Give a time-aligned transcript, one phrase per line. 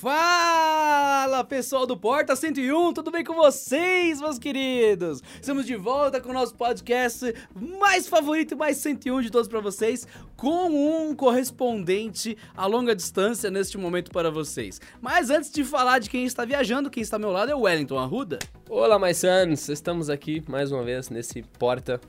[0.00, 5.22] Fala pessoal do Porta 101, tudo bem com vocês, meus queridos?
[5.34, 9.60] Estamos de volta com o nosso podcast mais favorito e mais 101 de todos para
[9.60, 10.08] vocês,
[10.38, 14.80] com um correspondente a longa distância neste momento para vocês.
[15.02, 17.60] Mas antes de falar de quem está viajando, quem está ao meu lado é o
[17.60, 18.38] Wellington Arruda.
[18.70, 22.00] Olá, mais sons, estamos aqui mais uma vez nesse Porta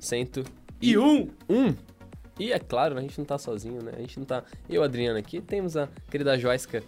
[0.00, 0.44] 101.
[0.82, 1.30] E um.
[1.48, 1.72] Um.
[2.40, 3.92] E é claro, a gente não tá sozinho, né?
[3.96, 4.42] A gente não tá.
[4.68, 6.82] Eu, Adriano, aqui, temos a querida Joyska.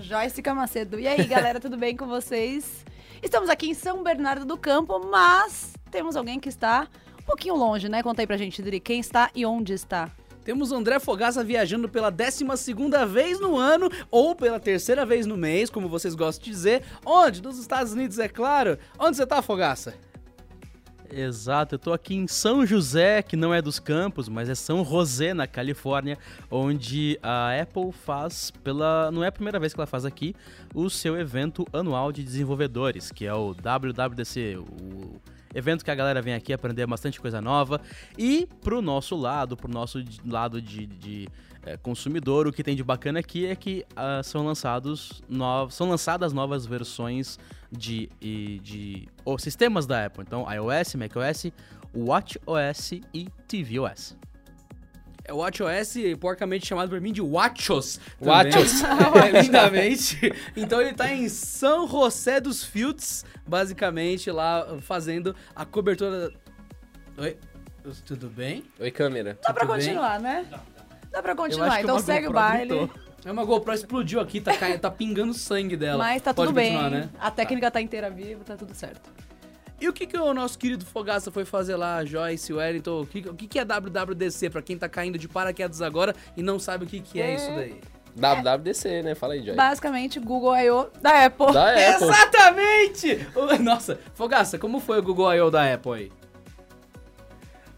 [0.00, 0.98] Joyce Camacedo.
[0.98, 2.84] E aí, galera, tudo bem com vocês?
[3.22, 7.88] Estamos aqui em São Bernardo do Campo, mas temos alguém que está um pouquinho longe,
[7.88, 8.02] né?
[8.02, 10.10] Conta aí pra gente, Dri, quem está e onde está.
[10.44, 12.44] Temos André Fogaça viajando pela 12
[13.08, 16.82] vez no ano, ou pela terceira vez no mês, como vocês gostam de dizer.
[17.04, 17.42] Onde?
[17.42, 18.78] Nos Estados Unidos, é claro.
[18.98, 19.94] Onde você tá, Fogaça?
[21.16, 24.84] Exato, eu tô aqui em São José, que não é dos campos, mas é São
[24.84, 26.18] José, na Califórnia,
[26.50, 30.34] onde a Apple faz, pela não é a primeira vez que ela faz aqui,
[30.74, 35.20] o seu evento anual de desenvolvedores, que é o WWDC, o
[35.54, 37.80] evento que a galera vem aqui aprender bastante coisa nova.
[38.18, 41.28] E pro nosso lado, pro nosso lado de, de
[41.66, 45.70] é, consumidor, o que tem de bacana aqui é que uh, são lançados no...
[45.70, 47.38] são lançadas novas versões
[47.70, 50.24] de, de, de oh, sistemas da Apple.
[50.26, 51.52] Então, iOS, macOS,
[51.94, 54.16] WatchOS e tvOS.
[55.26, 57.98] É o WatchOS, porcamente chamado por mim de Watchos.
[58.20, 58.82] Watchos.
[59.24, 60.18] é, lindamente.
[60.54, 66.30] Então ele tá em São José dos Fields, basicamente, lá fazendo a cobertura...
[67.16, 67.38] Oi?
[68.04, 68.64] Tudo bem?
[68.78, 69.38] Oi, câmera.
[69.42, 69.86] Dá pra Tudo bem?
[69.86, 70.46] continuar, né?
[71.14, 72.68] Dá pra continuar, que então segue o GoPro baile.
[72.68, 72.90] gritou.
[73.24, 75.96] É uma GoPro explodiu aqui, tá, caindo, tá pingando sangue dela.
[75.96, 76.76] Mas tá Pode tudo bem.
[76.90, 77.08] né?
[77.18, 79.10] A técnica tá inteira viva, tá tudo certo.
[79.80, 83.00] E o que, que o nosso querido Fogaça foi fazer lá, Joyce, Wellington?
[83.02, 86.42] O que, o que, que é WWDC, pra quem tá caindo de paraquedas agora e
[86.42, 87.80] não sabe o que, que é isso daí?
[88.16, 89.14] WWDC, né?
[89.14, 89.54] Fala aí, Joy.
[89.56, 90.88] Basicamente, Google I.O.
[91.02, 91.52] da Apple.
[91.52, 92.06] Da Apple.
[92.08, 93.26] Exatamente!
[93.34, 95.50] O- Nossa, Fogaça, como foi o Google I.O.
[95.50, 96.12] da Apple aí?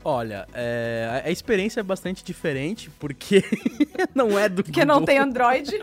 [0.08, 3.42] Olha, é, a- experiência é bastante diferente, porque
[4.14, 5.82] não é do Porque não tem Android.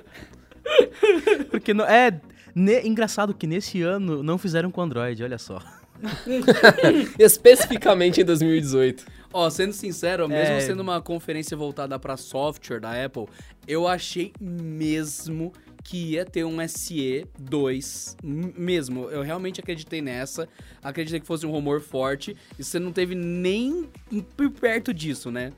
[1.51, 2.21] Porque não, é
[2.55, 5.59] ne- engraçado que nesse ano não fizeram com Android, olha só.
[7.19, 9.05] Especificamente em 2018.
[9.33, 10.59] Ó, sendo sincero, mesmo É.
[10.61, 13.25] sendo uma conferência voltada pra software da Apple,
[13.67, 15.51] eu achei mesmo
[15.83, 19.09] que ia ter um SE 2, m- mesmo.
[19.09, 20.47] Eu realmente acreditei nessa,
[20.81, 23.89] acreditei que fosse um rumor forte, e você não teve nem
[24.59, 25.51] perto disso, né?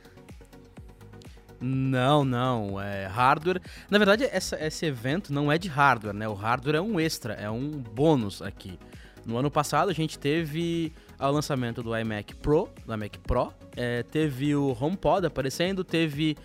[1.59, 3.62] Não, não, é hardware.
[3.90, 6.28] Na verdade, essa- esse evento não é de hardware, né?
[6.28, 8.78] O hardware é um extra, é um bônus aqui.
[9.25, 14.03] No ano passado a gente teve o lançamento do iMac Pro, do iMac Pro, é,
[14.03, 16.38] teve o HomePod aparecendo, teve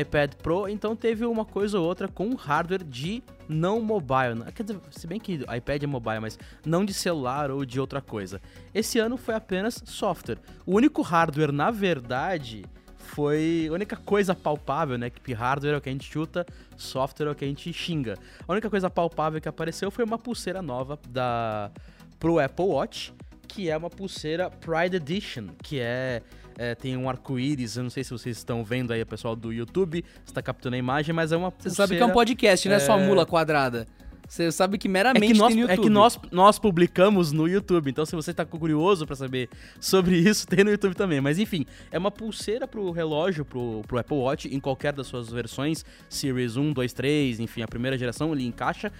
[0.00, 4.34] iPad Pro, então teve uma coisa ou outra com hardware de não mobile.
[4.36, 4.52] né?
[4.54, 8.00] Quer dizer, se bem que iPad é mobile, mas não de celular ou de outra
[8.00, 8.40] coisa.
[8.74, 10.38] Esse ano foi apenas software.
[10.64, 12.64] O único hardware, na verdade,
[12.96, 15.10] foi a única coisa palpável, né?
[15.10, 18.16] Que hardware é o que a gente chuta, software é o que a gente xinga.
[18.48, 21.70] A única coisa palpável que apareceu foi uma pulseira nova da
[22.18, 23.12] pro Apple Watch,
[23.48, 26.22] que é uma pulseira Pride Edition, que é,
[26.58, 27.76] é, tem um arco-íris.
[27.76, 30.78] Eu não sei se vocês estão vendo aí, o pessoal do YouTube, está captando a
[30.78, 31.74] imagem, mas é uma Você pulseira.
[31.74, 33.86] sabe que é um podcast, não é só é- mula quadrada.
[34.28, 38.06] Você sabe que É meramente que, nós, é que nós, nós publicamos no YouTube, então
[38.06, 41.20] se você tá curioso pra saber sobre isso, tem no YouTube também.
[41.20, 45.28] Mas enfim, é uma pulseira pro relógio, pro, pro Apple Watch, em qualquer das suas
[45.28, 48.90] versões, Series 1, 2, 3, enfim, a primeira geração, ele encaixa,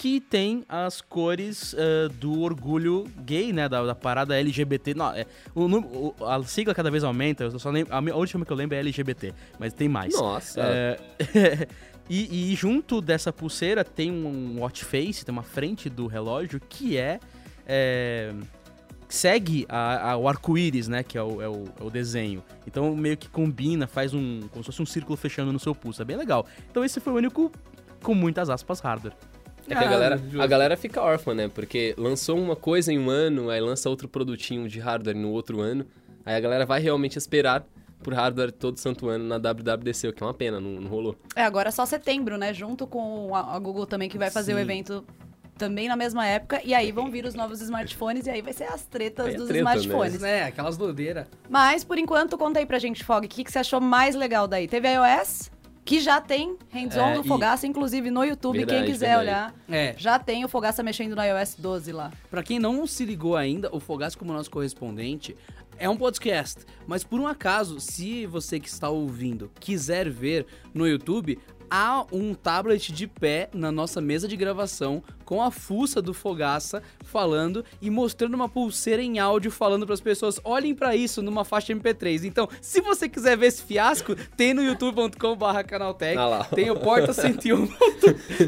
[0.00, 4.94] que tem as cores eh, do orgulho gay, né, da, da parada LGBT.
[4.94, 8.50] Não, é, o, o- a sigla cada vez aumenta, eu só lembro, a última que
[8.50, 10.14] eu lembro é LGBT, mas tem mais.
[10.14, 10.58] Nossa.
[10.62, 11.68] É,
[12.08, 16.96] e, e junto dessa pulseira tem um watch face, tem uma frente do relógio que
[16.96, 17.20] é.
[17.66, 18.32] é,
[19.06, 21.02] segue a- a- o arco-íris, né?
[21.02, 22.42] Que é o, é o- é o desenho.
[22.66, 24.40] Então meio que combina, faz um.
[24.50, 26.00] como se fosse um círculo fechando no seu pulso.
[26.00, 26.46] É bem legal.
[26.70, 27.52] Então esse foi o único,
[28.02, 29.12] com muitas aspas, hardware.
[29.68, 31.48] É que a Ah, galera, a galera fica órfã, né?
[31.52, 35.60] Porque lançou uma coisa em um ano, aí lança outro produtinho de hardware no outro
[35.60, 35.86] ano.
[36.24, 37.64] Aí a galera vai realmente esperar
[38.02, 41.16] por hardware todo santo ano na WWDC, o que é uma pena, não, não rolou.
[41.36, 42.52] É, agora é só setembro, né?
[42.54, 44.62] Junto com a, Google também, que vai fazer o Sim.
[44.62, 45.04] evento
[45.58, 46.60] também na mesma época.
[46.64, 49.48] E aí vão vir os novos smartphones e aí vai ser as tretas é dos
[49.48, 49.76] treta, né?
[49.76, 50.20] smartphones.
[50.22, 50.44] né?
[50.44, 51.26] Aquelas doideiras.
[51.50, 54.48] Mas, por enquanto, conta aí pra gente, Fog, o que, que você achou mais legal
[54.48, 54.66] daí?
[54.66, 55.50] Teve iOS,
[55.90, 59.28] que já tem hands-on É, no e- Fogaça, inclusive no YouTube, Verdade, quem quiser verdade.
[59.28, 59.54] olhar.
[59.68, 62.12] É, Já tem o Fogaça mexendo no iOS 12 lá.
[62.30, 65.36] Pra quem não se ligou ainda, o Fogaça como nosso correspondente
[65.80, 70.86] é um podcast, mas por um acaso, se você que está ouvindo quiser ver no
[70.86, 71.36] YouTube,
[71.70, 76.82] há um tablet de pé na nossa mesa de gravação com a fuça do Fogaça
[77.04, 81.44] falando e mostrando uma pulseira em áudio falando para as pessoas olhem para isso numa
[81.44, 82.24] faixa MP3.
[82.24, 87.68] Então, se você quiser ver esse fiasco, tem no youtube.com/canaltech, Ah tem o porta 101.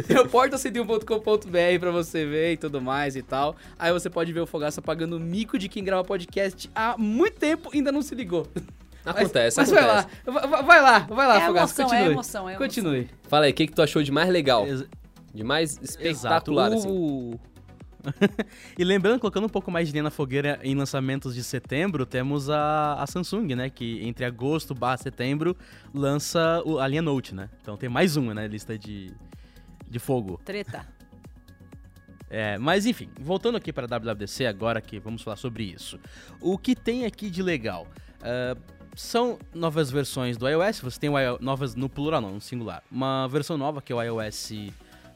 [0.09, 3.55] tem o porta 101.com.br para você ver e tudo mais e tal.
[3.79, 7.71] Aí você pode ver o Fogaça pagando mico de quem grava podcast há muito tempo
[7.73, 8.49] e ainda não se ligou.
[9.05, 10.21] Acontece, mas, mas acontece.
[10.25, 12.13] vai lá, vai, lá, vai lá, É Fogaça, emoção, é continue.
[12.13, 12.67] emoção, é emoção.
[12.67, 13.11] Continue.
[13.29, 14.65] Fala aí, o que, que tu achou de mais legal?
[15.35, 16.03] De mais Exato.
[16.03, 16.89] espetacular, assim?
[16.89, 17.39] O-
[18.77, 22.51] e lembrando, colocando um pouco mais de linha na fogueira em lançamentos de setembro, temos
[22.51, 23.71] a, a Samsung, né?
[23.71, 25.57] Que entre agosto barra setembro
[25.95, 27.49] lança o- a linha Note, né?
[27.61, 29.13] Então tem mais uma na lista de,
[29.89, 30.41] de fogo.
[30.45, 30.87] Treta.
[32.35, 36.01] É, mas enfim, voltando aqui para a WWDC agora que vamos falar sobre isso.
[36.41, 37.87] O que tem aqui de legal?
[38.23, 38.57] Ah,
[38.95, 42.83] são novas versões do iOS, você tem o novas no plural não, no singular.
[42.91, 44.53] Uma versão nova que é o iOS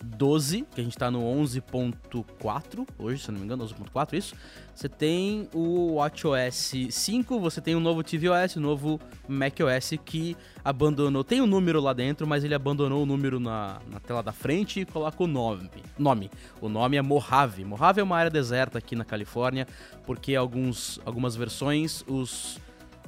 [0.02, 4.34] 12, que a gente tá no 11.4 hoje, se eu não me engano, 11.4 isso.
[4.74, 11.24] Você tem o WatchOS 5, você tem o novo tvOS, o novo macOS que abandonou,
[11.24, 14.80] tem um número lá dentro, mas ele abandonou o número na, na tela da frente
[14.80, 15.70] e coloca o nome.
[15.98, 16.30] nome.
[16.60, 17.64] O nome é Mojave.
[17.64, 19.66] Mojave é uma área deserta aqui na Califórnia,
[20.04, 22.58] porque alguns, algumas versões, os,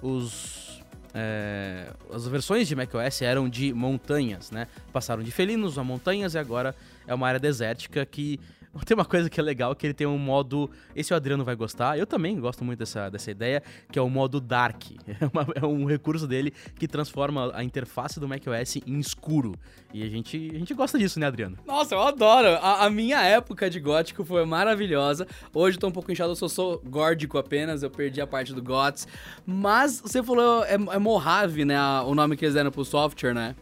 [0.03, 0.69] os
[1.15, 4.67] é, as versões de macOS eram de montanhas, né?
[4.93, 6.75] Passaram de felinos a montanhas e agora
[7.07, 8.39] é uma área desértica que
[8.87, 10.71] tem uma coisa que é legal, que ele tem um modo.
[10.95, 14.09] Esse o Adriano vai gostar, eu também gosto muito dessa, dessa ideia, que é o
[14.09, 14.83] modo Dark.
[15.21, 19.55] É, uma- é um recurso dele que transforma a interface do macOS em escuro.
[19.93, 21.57] E a gente, a gente gosta disso, né, Adriano?
[21.67, 22.49] Nossa, eu adoro.
[22.63, 25.27] A, a minha época de gótico foi maravilhosa.
[25.53, 28.53] Hoje eu tô um pouco inchado, eu só sou górdico apenas, eu perdi a parte
[28.53, 29.09] do GOTS.
[29.45, 31.79] Mas você falou, é, é Mojave, né?
[32.03, 33.57] o nome que eles deram pro software, né?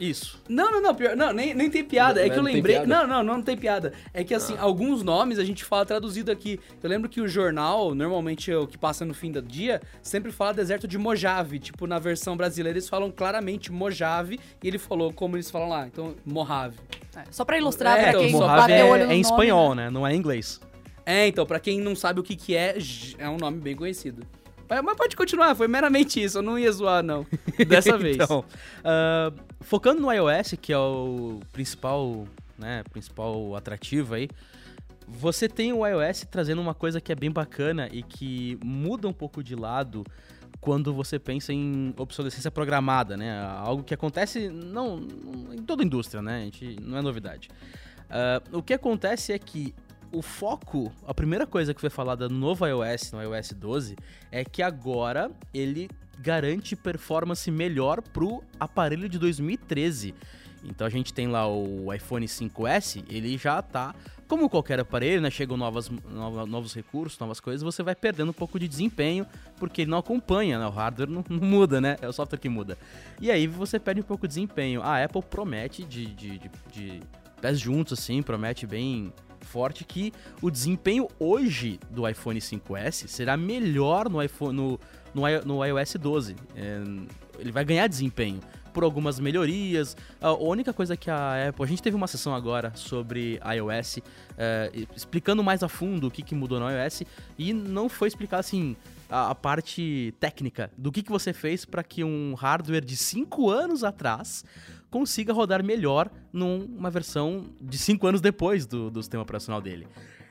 [0.00, 0.42] Isso.
[0.48, 2.20] Não, não, não, pior, não, nem, nem tem piada.
[2.20, 2.76] Não, é que eu não lembrei.
[2.76, 2.86] piada?
[2.88, 3.92] Não, não, não, tem piada.
[4.14, 6.58] É que assim, alguns nomes a gente fala traduzido aqui.
[6.82, 10.54] Eu lembro que o jornal, normalmente o que passa no fim do dia, sempre fala
[10.54, 11.58] deserto de Mojave.
[11.58, 15.86] Tipo, na versão brasileira eles falam claramente Mojave e ele falou como eles falam lá.
[15.86, 16.78] Então, Mojave.
[17.14, 19.14] É, Só pra ilustrar É, pra então, quem Mojave Mojave bateu é, olho no é
[19.14, 19.84] em nome, espanhol, né?
[19.84, 19.90] né?
[19.90, 20.60] Não é em inglês.
[21.04, 22.76] É, então, pra quem não sabe o que que é,
[23.18, 24.22] é um nome bem conhecido.
[24.70, 27.26] Mas mas pode continuar, foi meramente isso, eu não ia zoar, não.
[27.66, 28.14] Dessa vez.
[28.14, 28.44] Então,
[28.84, 32.24] ah, focando no iOS, que é o principal,
[32.56, 34.28] né, principal atrativo aí,
[35.08, 39.12] você tem o iOS trazendo uma coisa que é bem bacana e que muda um
[39.12, 40.04] pouco de lado
[40.60, 43.42] quando você pensa em obsolescência programada, né?
[43.58, 44.98] Algo que acontece não
[45.52, 46.36] em toda a indústria, né?
[46.36, 47.48] A gente, não é novidade.
[48.08, 49.74] Ah, o que acontece é que
[50.12, 53.96] o foco, a primeira coisa que foi falada no novo iOS, no iOS 12,
[54.30, 60.14] é que agora ele garante performance melhor pro aparelho de 2013.
[60.62, 63.94] Então a gente tem lá o iPhone 5S, ele já tá,
[64.28, 65.30] como qualquer aparelho, né?
[65.30, 69.26] Chegam novas, nova- novos recursos, novas coisas, você vai perdendo um pouco de desempenho,
[69.58, 70.66] porque ele não acompanha, né?
[70.66, 71.96] O hardware não, não muda, né?
[72.02, 72.76] É o software que muda.
[73.20, 74.82] E aí você perde um pouco de desempenho.
[74.82, 77.00] A Apple promete de, de, de, de
[77.40, 84.08] pés juntos, assim, promete bem forte que o desempenho hoje do iPhone 5S será melhor
[84.08, 84.80] no iPhone no,
[85.14, 86.36] no, no iOS 12.
[86.54, 86.82] É,
[87.38, 88.40] ele vai ganhar desempenho
[88.72, 89.96] por algumas melhorias.
[90.20, 91.64] A única coisa que a Apple.
[91.64, 93.98] A gente teve uma sessão agora sobre iOS,
[94.38, 97.02] é, explicando mais a fundo o que, que mudou no iOS,
[97.38, 98.76] e não foi explicar assim.
[99.12, 103.50] A, a parte técnica do que, que você fez para que um hardware de 5
[103.50, 104.44] anos atrás
[104.90, 109.86] consiga rodar melhor numa versão de 5 anos depois do, do sistema operacional dele.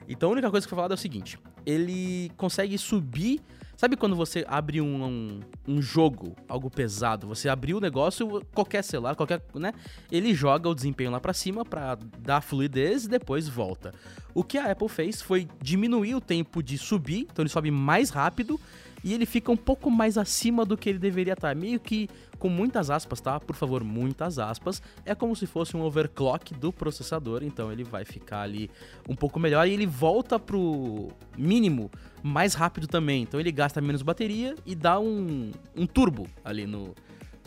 [0.08, 3.40] Então a única coisa que foi falada é o seguinte: ele consegue subir.
[3.78, 8.84] Sabe quando você abre um, um, um jogo, algo pesado, você abriu o negócio, qualquer
[8.84, 9.72] celular, qualquer, né?
[10.12, 13.94] Ele joga o desempenho lá pra cima pra dar fluidez e depois volta.
[14.34, 18.10] O que a Apple fez foi diminuir o tempo de subir, então ele sobe mais
[18.10, 18.60] rápido
[19.04, 21.56] e ele fica um pouco mais acima do que ele deveria estar.
[21.56, 23.40] Meio que com muitas aspas, tá?
[23.40, 24.82] Por favor, muitas aspas.
[25.06, 28.70] É como se fosse um overclock do processador, então ele vai ficar ali
[29.08, 31.92] um pouco melhor e ele volta pro mínimo
[32.24, 33.24] mais rápido também.
[33.24, 36.96] Então ele gasta menos bateria e dá um, um turbo ali no,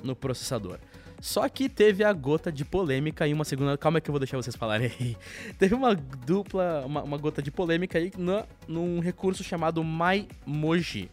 [0.02, 0.78] no processador.
[1.22, 3.78] Só que teve a gota de polêmica e uma segunda.
[3.78, 5.16] Calma que eu vou deixar vocês falarem aí.
[5.56, 11.08] Teve uma dupla, uma, uma gota de polêmica aí no, num recurso chamado MyMoji,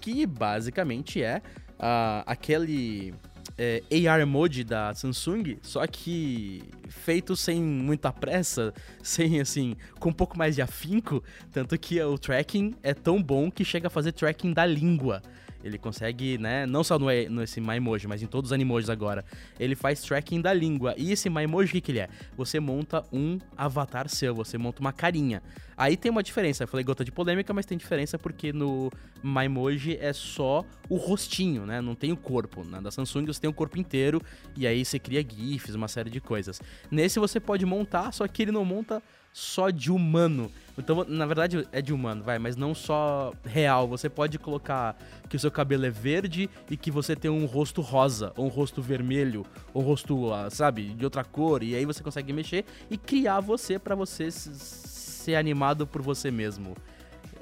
[0.00, 1.42] que basicamente é
[1.78, 3.14] ah, aquele
[3.58, 10.12] é, AR emoji da Samsung, só que feito sem muita pressa, sem assim, com um
[10.14, 14.12] pouco mais de afinco, tanto que o tracking é tão bom que chega a fazer
[14.12, 15.22] tracking da língua.
[15.62, 19.24] Ele consegue, né, não só no, nesse Maimoji, mas em todos os animojis agora,
[19.58, 20.94] ele faz tracking da língua.
[20.96, 22.08] E esse Maimoji, o que, que ele é?
[22.36, 25.42] Você monta um avatar seu, você monta uma carinha.
[25.76, 28.90] Aí tem uma diferença, eu falei gota de polêmica, mas tem diferença porque no
[29.22, 31.80] Maimoji é só o rostinho, né?
[31.80, 32.62] Não tem o corpo.
[32.64, 34.20] Na da Samsung você tem o corpo inteiro
[34.56, 36.60] e aí você cria GIFs, uma série de coisas.
[36.90, 39.02] Nesse você pode montar, só que ele não monta
[39.32, 40.50] só de humano.
[40.76, 43.86] Então, na verdade, é de humano, vai, mas não só real.
[43.88, 44.96] Você pode colocar
[45.28, 48.48] que o seu cabelo é verde e que você tem um rosto rosa, ou um
[48.48, 49.44] rosto vermelho,
[49.74, 51.62] ou um rosto, ah, sabe, de outra cor.
[51.62, 56.74] E aí você consegue mexer e criar você para você ser animado por você mesmo.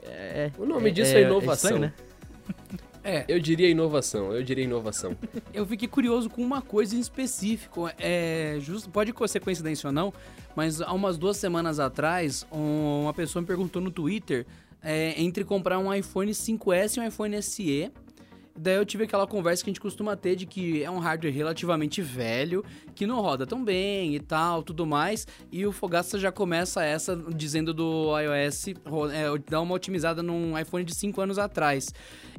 [0.03, 1.71] É, o nome é, disso é, é inovação.
[1.71, 2.79] É estranho, né?
[3.09, 3.25] É.
[3.27, 5.17] Eu diria inovação, eu diria inovação.
[5.55, 7.89] eu fiquei curioso com uma coisa em específico.
[7.99, 10.13] É, justo, pode ser coincidência ou não,
[10.55, 14.47] mas há umas duas semanas atrás, uma pessoa me perguntou no Twitter
[14.83, 17.91] é, entre comprar um iPhone 5S e um iPhone SE
[18.59, 21.33] Daí eu tive aquela conversa que a gente costuma ter de que é um hardware
[21.33, 25.27] relativamente velho, que não roda tão bem e tal, tudo mais.
[25.53, 30.85] E o Fogaça já começa essa dizendo do iOS é, dar uma otimizada num iPhone
[30.85, 31.93] de 5 anos atrás.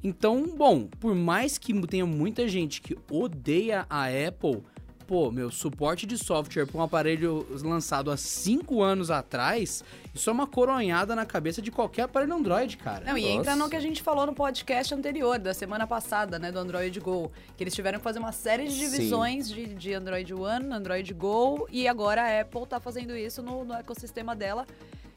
[0.03, 4.61] Então, bom, por mais que tenha muita gente que odeia a Apple,
[5.09, 10.33] pô, meu, suporte de software para um aparelho lançado há 5 anos atrás, isso é
[10.33, 13.05] uma coronhada na cabeça de qualquer aparelho Android, cara.
[13.05, 13.33] Não, e Nossa.
[13.33, 16.99] entra no que a gente falou no podcast anterior, da semana passada, né, do Android
[16.99, 21.11] Go, que eles tiveram que fazer uma série de divisões de, de, Android One, Android
[21.15, 24.67] Go, e agora a Apple tá fazendo isso no, no ecossistema dela,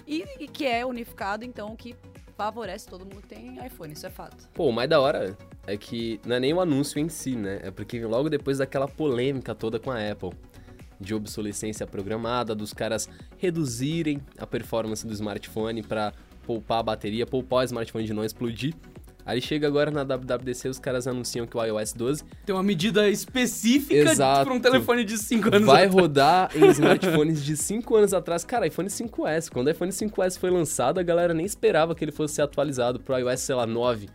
[0.07, 1.95] e, e que é unificado, então, que
[2.37, 4.49] favorece todo mundo que tem iPhone, isso é fato.
[4.55, 5.37] Pô, o mais da hora
[5.67, 7.61] é que não é nem o anúncio em si, né?
[7.63, 10.31] É porque logo depois daquela polêmica toda com a Apple,
[11.01, 13.09] de obsolescência programada, dos caras
[13.39, 16.13] reduzirem a performance do smartphone para
[16.47, 18.75] poupar a bateria, poupar o smartphone de não explodir.
[19.25, 23.09] Aí chega agora na WWDC, os caras anunciam que o iOS 12 tem uma medida
[23.09, 25.95] específica para um telefone de 5 anos Vai atrás.
[25.95, 28.45] rodar em smartphones de 5 anos atrás.
[28.45, 29.51] Cara, iPhone 5S.
[29.51, 32.99] Quando o iPhone 5S foi lançado, a galera nem esperava que ele fosse ser atualizado
[33.01, 34.09] pro iOS, sei lá, 9.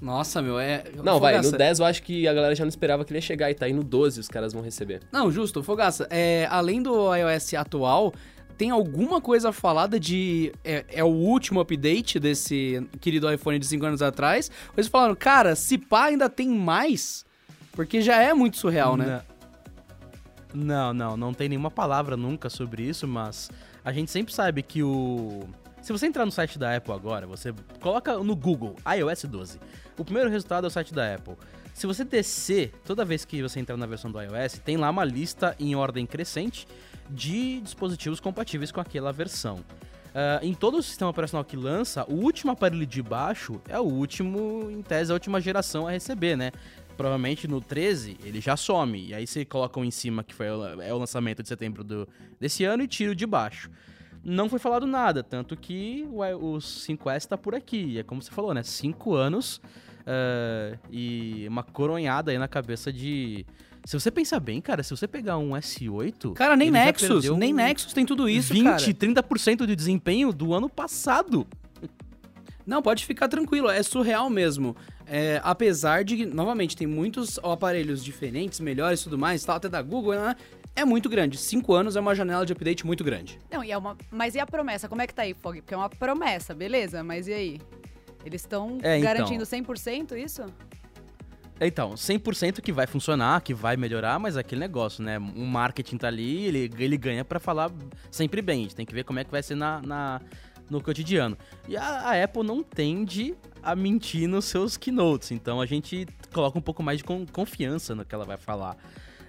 [0.00, 0.84] Nossa, meu, é.
[0.96, 1.42] Não, Fogaça.
[1.42, 3.50] vai, no 10 eu acho que a galera já não esperava que ele ia chegar
[3.50, 5.00] e tá aí no 12 os caras vão receber.
[5.12, 8.14] Não, justo, Fogaça, é, além do iOS atual,
[8.60, 10.52] tem alguma coisa falada de.
[10.62, 14.50] É, é, o último update desse querido iPhone de 5 anos atrás?
[14.68, 17.24] Ou eles falaram, cara, se pá ainda tem mais?
[17.72, 19.22] Porque já é muito surreal, né?
[20.52, 23.50] Não, não, não tem nenhuma palavra nunca sobre isso, mas
[23.82, 25.48] a gente sempre sabe que o.
[25.80, 29.58] Se você entrar no site da Apple agora, você coloca no Google iOS 12.
[29.96, 31.34] O primeiro resultado é o site da Apple.
[31.80, 35.02] Se você descer, toda vez que você entrar na versão do iOS, tem lá uma
[35.02, 36.68] lista em ordem crescente
[37.08, 39.54] de dispositivos compatíveis com aquela versão.
[40.10, 43.84] Uh, em todo o sistema operacional que lança, o último aparelho de baixo é o
[43.84, 46.52] último, em tese, a última geração a receber, né?
[46.98, 49.02] Provavelmente no 13 ele já some.
[49.02, 51.82] E aí você coloca um em cima, que foi o, é o lançamento de setembro
[51.82, 52.06] do,
[52.38, 53.70] desse ano, e tira o de baixo
[54.22, 57.98] não foi falado nada, tanto que o, o 5S tá por aqui.
[57.98, 58.62] É como você falou, né?
[58.62, 59.62] Cinco anos
[60.10, 63.46] uh, e uma coronhada aí na cabeça de.
[63.84, 66.34] Se você pensar bem, cara, se você pegar um S8.
[66.34, 68.78] Cara, nem Nexus, nem Nexus tem tudo isso, 20, cara.
[68.78, 71.46] 30% de desempenho do ano passado.
[72.66, 74.76] Não, pode ficar tranquilo, é surreal mesmo.
[75.06, 79.82] É, apesar de, novamente, tem muitos aparelhos diferentes, melhores e tudo mais, tal, até da
[79.82, 80.36] Google, né?
[80.74, 81.38] é muito grande.
[81.38, 83.38] Cinco anos é uma janela de update muito grande.
[83.50, 83.96] Não, e é uma.
[84.10, 84.88] Mas e a promessa?
[84.88, 85.60] Como é que tá aí, Fog?
[85.60, 87.60] Porque é uma promessa, beleza, mas e aí?
[88.24, 89.14] Eles estão é, então...
[89.14, 90.44] garantindo 100% isso?
[91.60, 95.18] Então, 100% que vai funcionar, que vai melhorar, mas é aquele negócio, né?
[95.18, 97.70] O marketing tá ali, ele, ele ganha para falar
[98.10, 98.60] sempre bem.
[98.60, 100.20] A gente tem que ver como é que vai ser na, na
[100.70, 101.36] no cotidiano.
[101.68, 106.56] E a, a, Apple não tende a mentir nos seus keynotes, então a gente coloca
[106.56, 108.76] um pouco mais de confiança no que ela vai falar.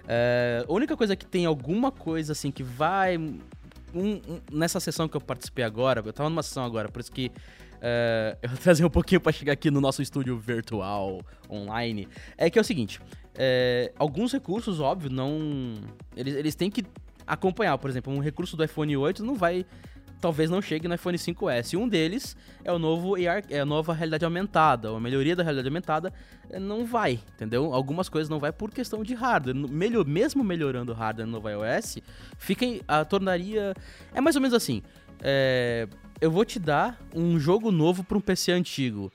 [0.06, 3.18] É, a única coisa que tem alguma coisa assim que vai.
[3.18, 3.40] Um,
[3.94, 7.30] um, nessa sessão que eu participei agora, eu tava numa sessão agora, por isso que
[7.82, 11.20] uh, eu trazer um pouquinho para chegar aqui no nosso estúdio virtual
[11.50, 12.08] online.
[12.38, 13.00] É que é o seguinte:
[13.34, 15.74] é, alguns recursos, óbvio, não.
[16.16, 16.84] Eles, eles têm que
[17.26, 17.76] acompanhar.
[17.78, 19.66] Por exemplo, um recurso do iPhone 8 não vai
[20.22, 21.76] talvez não chegue no iPhone 5S.
[21.76, 25.66] Um deles é o novo AR, é a nova realidade aumentada, a melhoria da realidade
[25.66, 26.12] aumentada
[26.48, 27.74] eh, não vai, entendeu?
[27.74, 29.56] Algumas coisas não vai por questão de hardware.
[29.56, 31.98] Melhor, mesmo melhorando o hardware no iOS,
[32.38, 33.74] fica a tornaria
[34.14, 34.80] é mais ou menos assim.
[35.20, 35.88] É,
[36.22, 39.12] eu vou te dar um jogo novo para um PC antigo.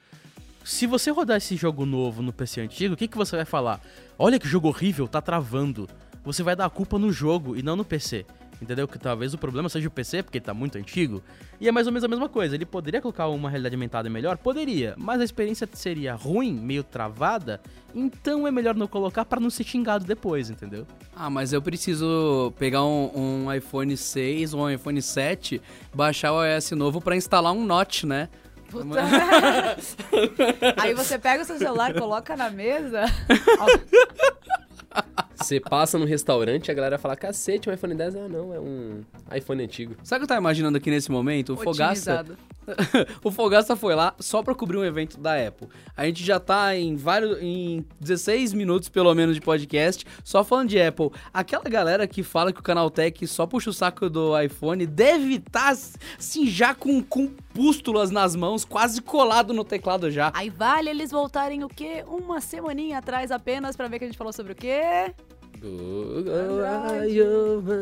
[0.66, 3.80] Se você rodar esse jogo novo no PC antigo, o que, que você vai falar?
[4.20, 5.88] Olha que jogo horrível, tá travando.
[6.26, 8.26] Você vai dar a culpa no jogo e não no PC.
[8.62, 8.88] Entendeu?
[8.88, 11.22] Que talvez o problema seja o PC, porque ele tá muito antigo.
[11.60, 12.56] E é mais ou menos a mesma coisa.
[12.56, 14.38] Ele poderia colocar uma realidade aumentada melhor?
[14.38, 14.96] Poderia.
[14.98, 17.62] Mas a experiência seria ruim, meio travada.
[17.94, 20.88] Então é melhor não colocar para não ser xingado depois, entendeu?
[21.16, 25.62] Ah, mas eu preciso pegar um, um iPhone 6 ou um iPhone 7,
[25.94, 28.28] baixar o iOS novo pra instalar um Notch, né?
[28.70, 29.00] Puta.
[30.78, 33.06] Aí você pega o seu celular, coloca na mesa.
[35.38, 38.16] Você passa no restaurante e a galera fala, cacete, um iPhone 10?
[38.16, 39.04] Ah, não, é um
[39.36, 39.96] iPhone antigo.
[40.04, 41.54] Sabe o que eu tava imaginando aqui nesse momento?
[41.54, 41.70] O.
[41.70, 42.38] Otimizado.
[43.24, 45.68] o Fogaça foi lá só pra cobrir um evento da Apple.
[45.96, 47.42] A gente já tá em vários.
[47.42, 51.12] em 16 minutos, pelo menos, de podcast, só falando de Apple.
[51.34, 55.70] Aquela galera que fala que o Canaltech só puxa o saco do iPhone deve estar
[55.70, 60.32] assim já com, com pústulas nas mãos, quase colado no teclado já.
[60.36, 62.04] Aí vale eles voltarem o quê?
[62.08, 65.12] Uma semaninha atrás apenas pra ver que a gente falou sobre o quê?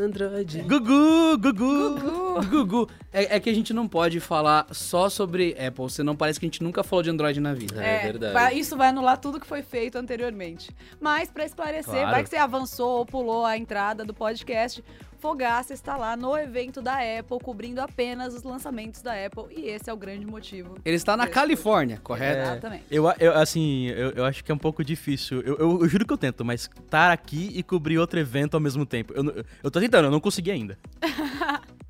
[0.05, 0.61] Android.
[0.61, 2.89] Gugu, Gugu, Gugu.
[3.11, 6.47] É, é que a gente não pode falar só sobre Apple, senão parece que a
[6.49, 7.83] gente nunca falou de Android na vida.
[7.83, 8.33] É verdade.
[8.33, 10.73] vai- isso vai anular tudo que foi feito anteriormente.
[10.99, 12.11] Mas pra esclarecer, Claro.
[12.11, 14.83] vai que você avançou ou pulou a entrada do podcast.
[15.19, 19.45] Fogaça está lá no evento da Apple, cobrindo apenas os lançamentos da Apple.
[19.55, 20.77] E esse é o grande motivo.
[20.85, 21.27] Ele está na.
[21.27, 22.41] Califórnia, correto?
[22.41, 22.83] Exatamente.
[22.91, 25.41] Eu, eu assim, eu, eu acho que é um pouco difícil.
[25.41, 28.59] Eu, eu- eu juro que eu tento, mas estar aqui e cobrir outro evento ao
[28.61, 29.13] mesmo tempo.
[29.13, 30.77] Eu, eu tô tentando, eu não consegui ainda.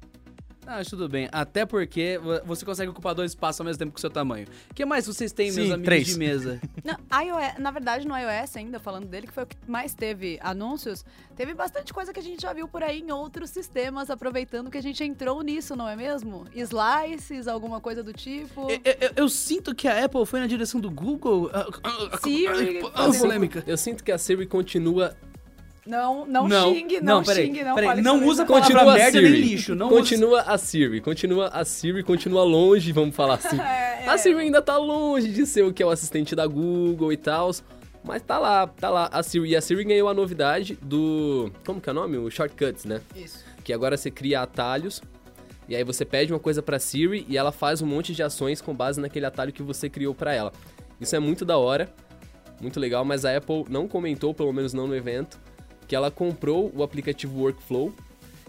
[0.67, 1.29] Ah, tudo bem.
[1.31, 4.48] Até porque vo- você consegue ocupar dois espaços ao mesmo tempo com o seu tamanho.
[4.69, 6.07] O que mais vocês têm, meus Sim, amigos três.
[6.07, 6.60] de mesa?
[6.84, 10.39] Não, iOS, na verdade, no iOS ainda, falando dele, que foi o que mais teve
[10.41, 11.05] anúncios,
[11.36, 14.77] teve bastante coisa que a gente já viu por aí em outros sistemas, aproveitando que
[14.77, 16.45] a gente entrou nisso, não é mesmo?
[16.53, 18.69] Slices, alguma coisa do tipo.
[18.69, 21.50] Eu, eu- eu sinto que a Apple foi na direção do Google.
[21.53, 23.63] Ah, ah, ah, Siri, ah, fazendo- polêmica.
[23.67, 25.15] Eu sinto que a Siri continua.
[25.86, 29.30] Não, não, xingue, não, peraí, xingue, não peraí, fale não usa Continua a merda Siri.
[29.30, 29.75] nem lixo.
[29.75, 31.00] Não usa- continua a Siri.
[31.01, 33.58] Continua a Siri, continua longe, vamos falar assim.
[34.06, 34.18] É, A é.
[34.18, 37.51] Siri ainda tá longe de ser o que é o assistente da Google e tal.
[38.04, 39.10] Mas tá lá, tá lá.
[39.12, 39.50] A Siri.
[39.50, 41.52] E a Siri ganhou a novidade do.
[41.65, 42.17] Como que é o nome?
[42.17, 43.02] O Shortcuts, né?
[43.15, 43.43] Isso.
[43.63, 45.02] Que agora você cria atalhos.
[45.67, 48.62] E aí você pede uma coisa pra Siri e ela faz um monte de ações
[48.62, 50.52] com base naquele atalho que você criou pra ela.
[51.02, 51.89] Isso é muito da hora,
[52.62, 55.39] muito legal, mas a Apple não comentou, pelo menos não no evento,
[55.88, 57.93] que ela comprou o aplicativo Workflow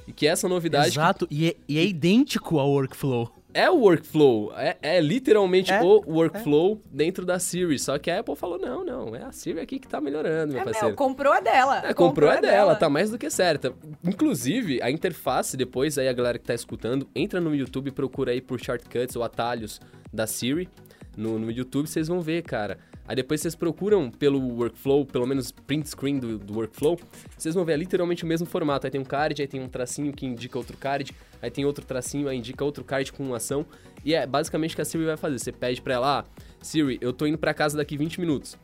[0.06, 3.28] e que essa novidade que Exato, e é, e é idêntico ao workflow.
[3.52, 7.76] é o workflow, é, é literalmente É, o workflow dentro da Siri.
[7.78, 10.60] Só que a Apple falou: não, não, é a Siri aqui que tá melhorando, meu
[10.62, 10.88] É, parceiro.
[10.88, 11.82] meu, comprou a dela.
[11.88, 13.72] É, comprou é dela, tá mais do que certa.
[14.04, 18.30] Inclusive, a interface, depois aí a galera que tá escutando, entra no YouTube e procura
[18.30, 19.80] aí por shortcuts ou atalhos
[20.12, 20.68] da Siri
[21.16, 22.78] no, no YouTube, vocês vão ver, cara.
[23.06, 26.98] Aí depois vocês procuram pelo workflow, pelo menos print screen do, do workflow,
[27.36, 28.86] vocês vão ver é literalmente o mesmo formato.
[28.86, 31.84] Aí tem um card, aí tem um tracinho que indica outro card, aí tem outro
[31.84, 33.66] tracinho, aí indica outro card com uma ação.
[34.04, 35.38] E é basicamente o que a Siri vai fazer.
[35.38, 36.24] Você pede pra ela, ah,
[36.60, 38.56] Siri, eu tô indo pra casa daqui 20 minutos.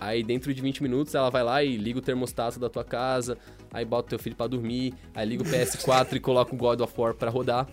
[0.00, 3.36] Aí dentro de 20 minutos ela vai lá e liga o termostato da tua casa,
[3.72, 6.92] aí bota teu filho pra dormir, aí liga o PS4 e coloca o God of
[6.96, 7.66] War pra rodar.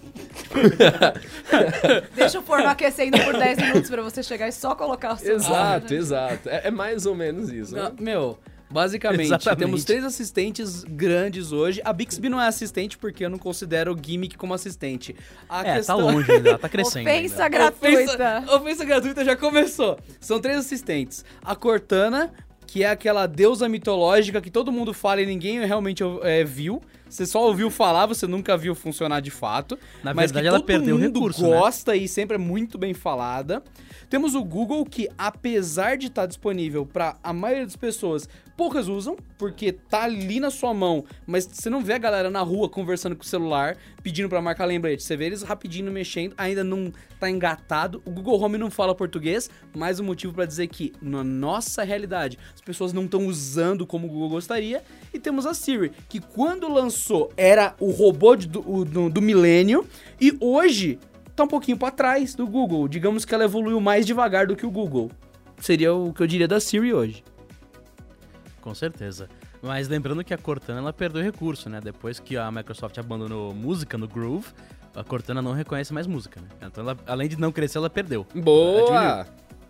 [2.15, 5.35] Deixa o forno aquecendo por 10 minutos pra você chegar e só colocar o seu
[5.35, 6.49] Exato, exato.
[6.49, 7.75] É, é mais ou menos isso.
[7.75, 7.83] né?
[7.83, 8.39] Não, meu,
[8.75, 9.59] basicamente, Exatamente.
[9.59, 11.81] temos três assistentes grandes hoje.
[11.85, 15.15] A Bixby não é assistente porque eu não considero o Gimmick como assistente.
[15.47, 17.09] A É, tá longe ainda, ela tá crescendo.
[17.09, 17.49] Ofensa ainda.
[17.49, 18.39] gratuita.
[18.39, 19.97] Ofensa, ofensa gratuita já começou.
[20.19, 21.23] São três assistentes.
[21.41, 22.33] A Cortana,
[22.67, 26.81] que é aquela deusa mitológica que todo mundo fala e ninguém realmente é, viu.
[27.09, 29.79] Você só ouviu falar, você nunca viu funcionar de fato.
[30.03, 31.49] Na mas verdade, que ela todo perdeu o mundo recurso, né?
[31.49, 33.63] gosta e sempre é muito bem falada.
[34.09, 39.17] Temos o Google, que apesar de estar disponível para a maioria das pessoas, poucas usam,
[39.37, 43.15] porque tá ali na sua mão, mas você não vê a galera na rua conversando
[43.15, 45.03] com o celular, pedindo para marcar lembrete.
[45.03, 48.01] Você vê eles rapidinho mexendo, ainda não tá engatado.
[48.05, 52.37] O Google Home não fala português, mais um motivo para dizer que na nossa realidade
[52.53, 54.83] as pessoas não estão usando como o Google gostaria.
[55.13, 59.85] E temos a Siri, que quando lançou era o robô do, do, do milênio
[60.19, 60.99] e hoje
[61.35, 62.87] tá um pouquinho para trás do Google.
[62.87, 65.11] Digamos que ela evoluiu mais devagar do que o Google.
[65.59, 67.23] Seria o que eu diria da Siri hoje.
[68.61, 69.29] Com certeza.
[69.61, 71.79] Mas lembrando que a Cortana ela perdeu recurso, né?
[71.81, 74.47] Depois que a Microsoft abandonou música no Groove,
[74.95, 76.47] a Cortana não reconhece mais música, né?
[76.61, 78.25] Então, ela, além de não crescer, ela perdeu.
[78.33, 79.25] Boa!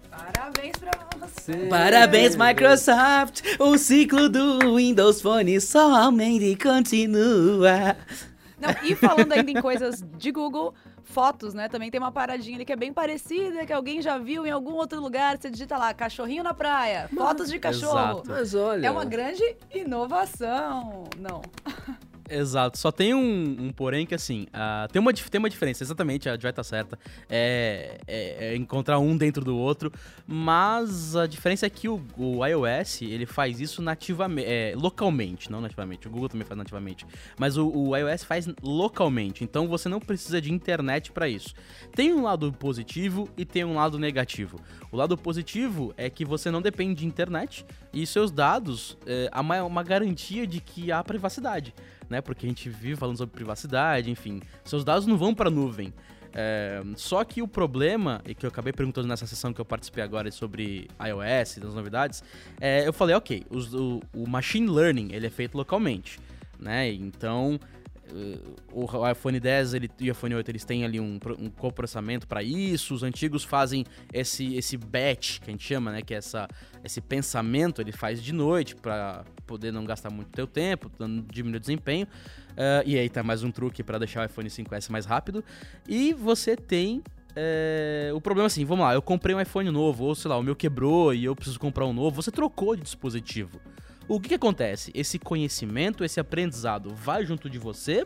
[0.10, 1.68] Parabéns pra você.
[1.68, 3.42] Parabéns, Microsoft!
[3.60, 7.98] O ciclo do Windows Phone somente continua.
[8.60, 10.74] Não, e falando ainda em coisas de Google,
[11.06, 11.70] fotos, né?
[11.70, 14.74] Também tem uma paradinha ali que é bem parecida, que alguém já viu em algum
[14.74, 15.38] outro lugar.
[15.38, 18.20] Você digita lá, cachorrinho na praia, fotos de cachorro.
[18.20, 18.24] Exato.
[18.28, 18.88] Mas olha.
[18.88, 21.06] É uma grande inovação.
[21.18, 21.42] Não.
[22.28, 26.28] Exato, só tem um, um porém que assim, ah, tem, uma, tem uma diferença, exatamente,
[26.28, 26.98] a Joy tá certa,
[27.30, 29.92] é, é- é encontrar um dentro do outro,
[30.26, 35.62] mas a diferença é que o, o iOS, ele faz isso nativamente, é, localmente, não
[35.62, 37.06] nativamente, o Google também faz nativamente,
[37.38, 41.54] mas o, o iOS faz localmente, então você não precisa de internet para isso.
[41.96, 44.60] Tem um lado positivo e tem um lado negativo.
[44.92, 49.82] O lado positivo é que você não depende de internet e seus dados, é, uma,
[49.82, 51.74] garantia de que há privacidade
[52.10, 52.22] né?
[52.22, 54.40] Porque a gente vive falando sobre privacidade, enfim.
[54.64, 55.94] Seus dados não vão para nuvem.
[56.34, 60.04] É, só que o problema, e que eu acabei perguntando nessa sessão que eu participei
[60.04, 62.24] agora sobre iOS, das novidades,
[62.60, 66.20] é, eu falei, ok, os- o, o machine learning ele é feito localmente,
[66.60, 66.92] né?
[66.92, 67.60] Então
[68.72, 72.44] o iPhone 10 ele, e o iPhone 8 eles têm ali um, um coprocessamento para
[72.44, 76.48] isso, os antigos fazem esse esse batch que a gente chama, né, que é essa
[76.84, 80.92] esse pensamento ele faz de noite para poder não gastar muito teu tempo,
[81.32, 82.08] diminuir o desempenho.
[82.58, 85.44] Eh, e aí tá mais um truque para deixar o iPhone 5S mais rápido.
[85.88, 87.04] E você tem
[87.36, 90.44] é, o problema assim, vamos lá, eu comprei um iPhone novo, ou sei lá, o
[90.44, 93.60] meu quebrou e eu preciso comprar um novo, você trocou de dispositivo.
[94.08, 94.92] O que, que acontece?
[94.94, 98.06] Esse conhecimento, esse aprendizado vai junto de você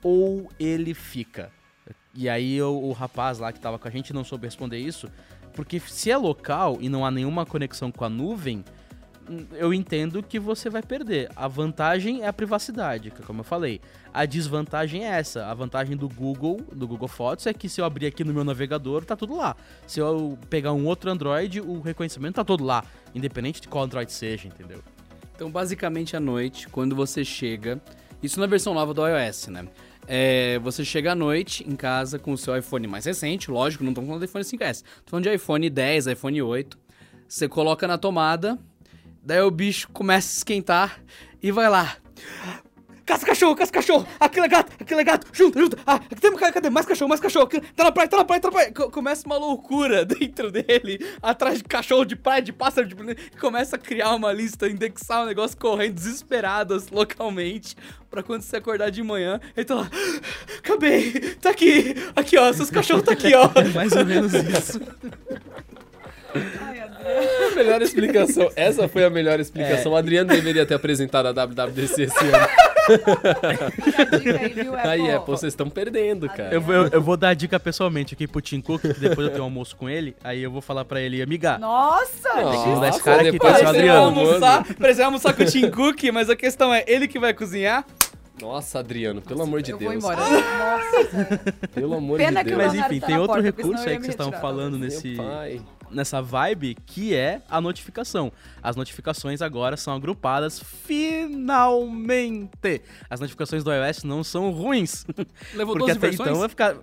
[0.00, 1.50] ou ele fica?
[2.14, 5.10] E aí o, o rapaz lá que tava com a gente não soube responder isso,
[5.52, 8.64] porque se é local e não há nenhuma conexão com a nuvem,
[9.28, 11.28] hum, eu entendo que você vai perder.
[11.34, 13.80] A vantagem é a privacidade, é como eu falei.
[14.14, 15.46] A desvantagem é essa.
[15.46, 18.44] A vantagem do Google, do Google Fotos, é que se eu abrir aqui no meu
[18.44, 19.56] navegador, tá tudo lá.
[19.88, 24.12] Se eu pegar um outro Android, o reconhecimento tá todo lá, independente de qual Android
[24.12, 24.80] seja, entendeu?
[25.36, 27.78] Então, basicamente, à noite, quando você chega.
[28.22, 29.68] Isso na versão nova do iOS, né?
[30.08, 33.90] É, você chega à noite em casa com o seu iPhone mais recente, lógico, não
[33.90, 34.82] estamos falando de iPhone 5S.
[35.04, 36.78] Tô falando de iPhone 10, iPhone 8.
[37.28, 38.58] Você coloca na tomada,
[39.22, 41.02] daí o bicho começa a esquentar
[41.42, 41.96] e vai lá.
[43.06, 44.04] Caça cachorro, caça cachorro!
[44.18, 45.78] Aquele é gato, aquele é gato, junta, junta!
[45.86, 46.68] Ah, aqui tem, cadê?
[46.68, 47.46] Mais cachorro, mais cachorro!
[47.76, 48.72] Tá na praia, tá na praia, tá na praia!
[48.72, 52.96] Co- começa uma loucura dentro dele, atrás de cachorro, de praia, de pássaro, de...
[53.38, 57.76] começa a criar uma lista, indexar um negócio correndo desesperadas localmente,
[58.10, 59.90] pra quando você acordar de manhã, ele tá lá,
[60.58, 63.48] acabei, tá aqui, aqui ó, seus cachorros tá aqui ó.
[63.72, 64.80] Mais ou menos isso.
[66.60, 67.54] Ai, Adriano.
[67.56, 68.50] Melhor explicação.
[68.56, 69.92] Essa foi a melhor explicação.
[69.92, 72.46] O Adriano deveria ter apresentado a WWDC esse ano.
[74.20, 74.88] Dica aí, viu, Apple?
[74.90, 76.52] Aí, Apple, vocês estão perdendo, cara.
[76.54, 79.26] Eu, vou- eu- eu vou dar a dica pessoalmente aqui pro Tim Cook, que depois
[79.26, 82.28] eu tenho um almoço com ele, aí eu vou falar pra ele, amiga, Nossa!
[82.40, 84.64] Nossa, cara aqui que vai Adriano, almoçar,
[85.04, 87.84] almoçar com o Tim Cook, mas a questão é, ele que vai cozinhar?
[88.40, 89.90] Nossa, Adriano, pelo amor de eu Deus.
[90.04, 90.20] vou embora.
[90.30, 91.42] Nossa,
[91.74, 92.62] Pelo amor Pena de Deus.
[92.66, 95.60] Mas enfim, tá tem outro porta, recurso aí que vocês estavam falando Meu nesse, pai.
[95.96, 98.32] Nessa vibe, que é a notificação.
[98.62, 102.82] As notificações agora são agrupadas finalmente.
[103.10, 105.04] As notificações do iOS não são ruins.
[105.54, 106.28] Levou porque 12 até versões?
[106.28, 106.76] então vai ficar.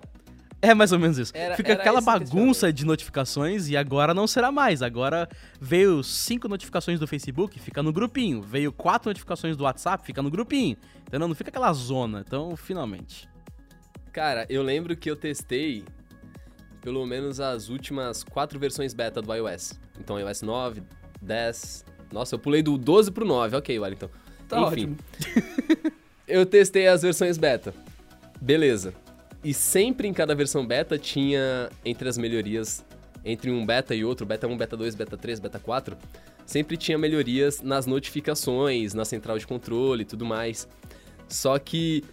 [0.60, 1.30] É mais ou menos isso.
[1.34, 4.80] Era- Fica era aquela bagunça de notificações e agora não será mais.
[4.80, 5.28] Agora
[5.60, 8.40] veio cinco notificações do Facebook, fica no grupinho.
[8.40, 10.74] Veio quatro notificações do WhatsApp, fica no grupinho.
[11.06, 11.28] Entendeu?
[11.28, 12.24] Não fica aquela zona.
[12.26, 13.28] Então, finalmente.
[14.10, 15.84] Cara, eu lembro que eu testei
[16.84, 19.80] pelo menos as últimas quatro versões beta do iOS.
[19.98, 20.82] Então, iOS 9,
[21.22, 21.82] 10.
[22.12, 23.56] Nossa, eu pulei do 12 pro 9.
[23.56, 24.10] Ok, Wellington.
[24.46, 24.94] Tá Enfim.
[26.28, 27.74] eu testei as versões beta.
[28.38, 28.92] Beleza.
[29.42, 32.84] E sempre em cada versão beta tinha, entre as melhorias,
[33.24, 35.96] entre um beta e outro, beta 1, beta 2, beta 3, beta 4,
[36.44, 40.68] sempre tinha melhorias nas notificações, na central de controle e tudo mais.
[41.28, 42.04] Só que.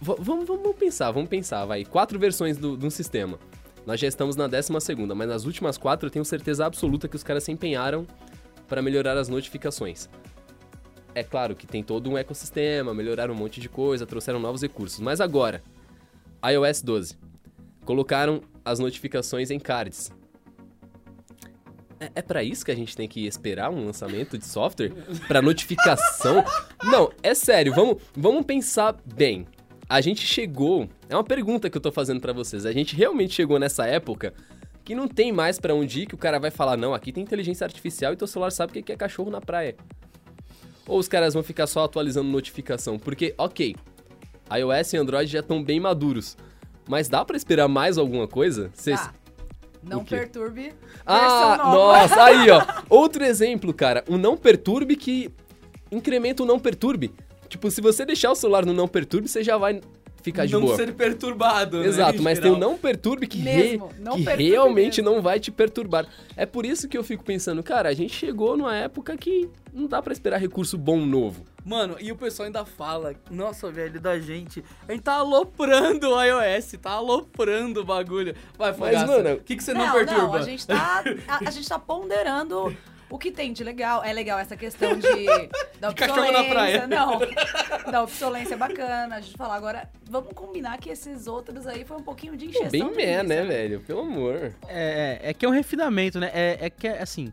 [0.00, 1.84] Vamos, vamos pensar, vamos pensar, vai.
[1.84, 3.38] Quatro versões do, de um sistema.
[3.86, 7.14] Nós já estamos na décima segunda, mas nas últimas quatro eu tenho certeza absoluta que
[7.14, 8.04] os caras se empenharam
[8.66, 10.08] para melhorar as notificações.
[11.14, 14.98] É claro que tem todo um ecossistema, melhoraram um monte de coisa, trouxeram novos recursos.
[14.98, 15.62] Mas agora,
[16.44, 17.16] iOS 12.
[17.84, 20.10] Colocaram as notificações em cards.
[22.00, 24.92] É, é para isso que a gente tem que esperar um lançamento de software?
[25.28, 26.44] Pra notificação?
[26.82, 29.46] Não, é sério, vamos, vamos pensar bem.
[29.88, 30.88] A gente chegou.
[31.08, 32.66] É uma pergunta que eu tô fazendo pra vocês.
[32.66, 34.34] A gente realmente chegou nessa época
[34.84, 37.22] que não tem mais pra onde ir que o cara vai falar: não, aqui tem
[37.22, 39.76] inteligência artificial e teu celular sabe o que é cachorro na praia.
[40.86, 42.98] Ou os caras vão ficar só atualizando notificação?
[42.98, 43.74] Porque, ok,
[44.56, 46.36] iOS e Android já estão bem maduros.
[46.88, 48.70] Mas dá pra esperar mais alguma coisa?
[48.74, 49.10] Cês-.
[49.82, 50.72] Não perturbe.
[51.04, 52.60] Ah, nossa, aí ó.
[52.88, 54.04] Outro exemplo, cara.
[54.08, 55.32] O não perturbe que
[55.90, 57.12] incrementa o não perturbe.
[57.48, 59.80] Tipo, se você deixar o celular no não perturbe, você já vai
[60.22, 60.74] ficar de não boa.
[60.76, 62.70] ser perturbado, né, Exato, em mas tem o geral.
[62.70, 65.14] não perturbe que, Mesmo, re- não que perturbe realmente mesmo.
[65.14, 66.04] não vai te perturbar.
[66.36, 69.86] É por isso que eu fico pensando, cara, a gente chegou numa época que não
[69.86, 71.44] dá pra esperar recurso bom novo.
[71.64, 76.20] Mano, e o pessoal ainda fala, nossa, velho, da gente, a gente tá aloprando o
[76.22, 78.34] iOS, tá aloprando o bagulho.
[78.58, 80.22] Vai, Mas, Fogaça, mano, o que, que você não, não, perturba?
[80.22, 81.04] não, a gente tá.
[81.28, 82.76] A, a gente tá ponderando
[83.10, 84.02] o que tem de legal.
[84.04, 85.06] É legal essa questão de.
[85.78, 86.84] Da De cachorro na praia.
[86.84, 86.86] obsolência.
[86.86, 87.92] Não.
[87.92, 89.16] Da obsolência é bacana.
[89.16, 89.88] A gente falar agora.
[90.08, 92.70] Vamos combinar que esses outros aí foi um pouquinho de encheção.
[92.70, 93.80] Bem meh, linguiça, né, velho?
[93.80, 94.52] Pelo amor.
[94.68, 96.30] É, é, é que é um refinamento, né?
[96.32, 97.30] É, é que, é, assim,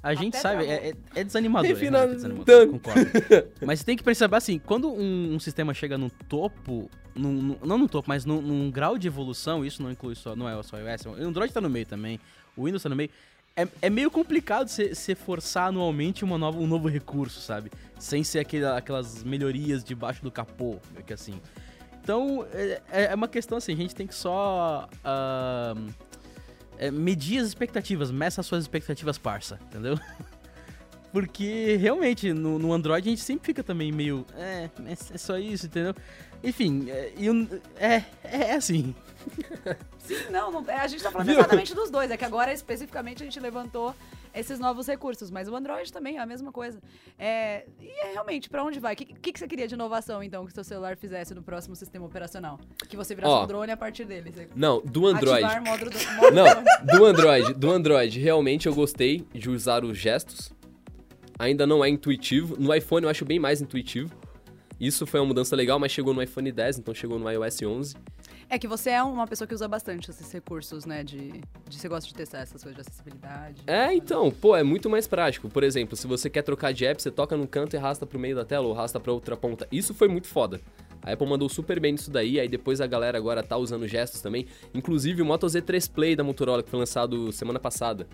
[0.00, 0.84] a gente Até sabe, travou.
[0.84, 1.68] é, é- é desanimador.
[1.68, 3.00] é Refina- realmente desanimador, concordo.
[3.66, 7.58] Mas você tem que perceber, assim, quando um, um sistema chega no topo, num- num-
[7.64, 10.62] não no topo, mas num, num grau de evolução, isso não inclui só, não é
[10.62, 12.20] só o iOS, o Android tá no meio também,
[12.56, 13.10] o Windows tá no meio,
[13.56, 17.70] é, é meio complicado você forçar anualmente uma nova, um novo recurso, sabe?
[17.98, 21.40] Sem ser aquele, aquelas melhorias debaixo do capô, meio que assim.
[22.02, 24.88] Então, é, é uma questão assim, a gente tem que só
[26.78, 29.98] é, medir as expectativas, meça as suas expectativas, parça, entendeu?
[31.14, 34.26] Porque realmente no, no Android a gente sempre fica também meio.
[34.36, 35.94] É, é, é só isso, entendeu?
[36.42, 38.92] Enfim, é, o- é, é assim.
[40.00, 41.38] Sim, não, não- é, a gente tá falando Viu?
[41.38, 42.10] exatamente dos dois.
[42.10, 43.94] É que agora, especificamente, a gente levantou
[44.34, 45.30] esses novos recursos.
[45.30, 46.80] Mas o Android também é a mesma coisa.
[47.16, 48.94] É, e é realmente, pra onde vai?
[48.94, 51.76] O que, que, que você queria de inovação, então, que seu celular fizesse no próximo
[51.76, 52.58] sistema operacional?
[52.88, 53.44] Que você virasse Ó.
[53.44, 54.32] um drone a partir dele.
[54.34, 55.44] Você Não, do Android.
[55.44, 56.66] Ativar modo, do- modo Não, drone.
[56.98, 57.54] do Android.
[57.54, 60.52] Do Android, realmente eu gostei de usar os gestos.
[61.38, 62.56] Ainda não é intuitivo.
[62.58, 64.14] No iPhone eu acho bem mais intuitivo.
[64.78, 67.94] Isso foi uma mudança legal, mas chegou no iPhone 10, então chegou no iOS 11.
[68.48, 71.02] É que você é uma pessoa que usa bastante esses recursos, né?
[71.02, 73.62] De, de você gosta de testar essas coisas de acessibilidade.
[73.66, 75.48] É, então, pô, é muito mais prático.
[75.48, 78.18] Por exemplo, se você quer trocar de app, você toca no canto e arrasta pro
[78.18, 79.66] meio da tela ou arrasta pra outra ponta.
[79.72, 80.60] Isso foi muito foda.
[81.02, 84.20] A Apple mandou super bem nisso daí, aí depois a galera agora tá usando gestos
[84.20, 84.46] também.
[84.74, 88.06] Inclusive o Moto Z3 Play da Motorola, que foi lançado semana passada.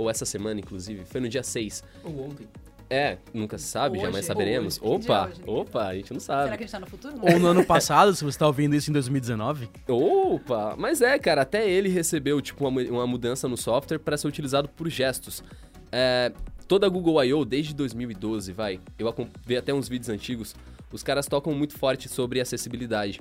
[0.00, 1.04] Ou essa semana, inclusive.
[1.04, 1.84] Foi no dia 6.
[2.02, 2.48] Ou ontem.
[2.88, 4.06] É, nunca se sabe, Hoje?
[4.06, 4.80] jamais saberemos.
[4.82, 5.00] Hoje.
[5.02, 5.42] Dia é Opa, hoje?
[5.46, 6.56] opa, a gente não Será sabe.
[6.56, 7.16] que a gente tá no futuro?
[7.18, 7.34] Não.
[7.34, 9.68] Ou no ano passado, se você tá ouvindo isso em 2019.
[9.86, 10.74] Opa!
[10.78, 14.68] Mas é, cara, até ele recebeu, tipo, uma, uma mudança no software para ser utilizado
[14.70, 15.44] por gestos.
[15.92, 16.32] É,
[16.66, 19.14] toda a Google I.O., desde 2012, vai, eu
[19.46, 20.56] vi até uns vídeos antigos,
[20.90, 23.20] os caras tocam muito forte sobre acessibilidade.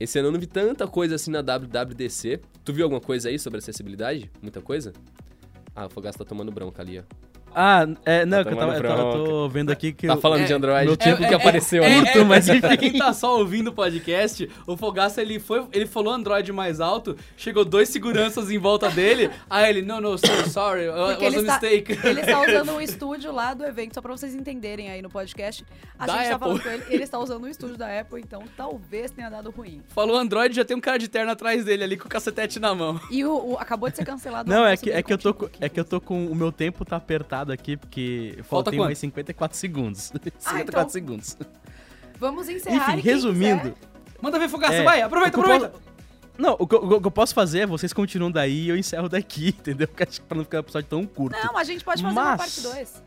[0.00, 2.40] Esse ano eu não vi tanta coisa assim na WWDC.
[2.64, 4.30] Tu viu alguma coisa aí sobre acessibilidade?
[4.42, 4.92] Muita coisa?
[5.76, 7.02] Ah, o Fogaça tá tomando bronca ali, ó.
[7.58, 10.06] Ah, é, não, Tá que eu, tava, eu, tava- tô vendo aqui que.
[10.06, 10.84] Tá eu- falando é, de Android.
[10.86, 12.02] meu tempo que é- apareceu é, ali.
[12.12, 12.60] curto, mas enfim.
[12.60, 16.80] Pra quem tá só ouvindo o podcast, o Fogaça, ele foi, ele falou Android mais
[16.80, 21.24] alto, chegou dois seguranças em volta dele, aí ele, não, não, so sorry, uh, Porque
[21.24, 22.06] was ele a está, mistake.
[22.06, 25.64] ele está usando o estúdio lá do evento, só pra vocês entenderem aí no podcast.
[25.98, 26.38] A Da gente tá Apple.
[26.48, 29.80] falando com ele, ele está usando o estúdio da Apple, então talvez tenha dado ruim.
[29.88, 32.74] Falou Android, já tem um cara de terno atrás dele ali com o cacetete na
[32.74, 33.00] mão.
[33.10, 34.50] E o, o- acabou de ser cancelado.
[34.50, 36.26] o Não, é que, é que eu tô Tim é que eu tô com.
[36.26, 38.80] O meu tempo tá apertado aqui, porque Falta quanto?
[38.84, 40.02] mais 54 segundos.
[40.38, 41.36] 54 então- segundos.
[42.18, 42.92] Vamos encerrar.
[42.98, 43.74] Enfim, resumindo.
[44.22, 45.68] Manda ver Fogaça, É, vai, aproveita, aproveita.
[45.68, 45.82] posso-
[46.38, 48.76] Não, o que, eu- o que eu posso fazer é vocês continuam daí e eu
[48.76, 49.86] encerro daqui, entendeu?
[49.88, 51.36] Porque acho que pra não ficar um episódio tão curto.
[51.42, 53.02] Não, a gente pode fazer uma Mas- parte 2.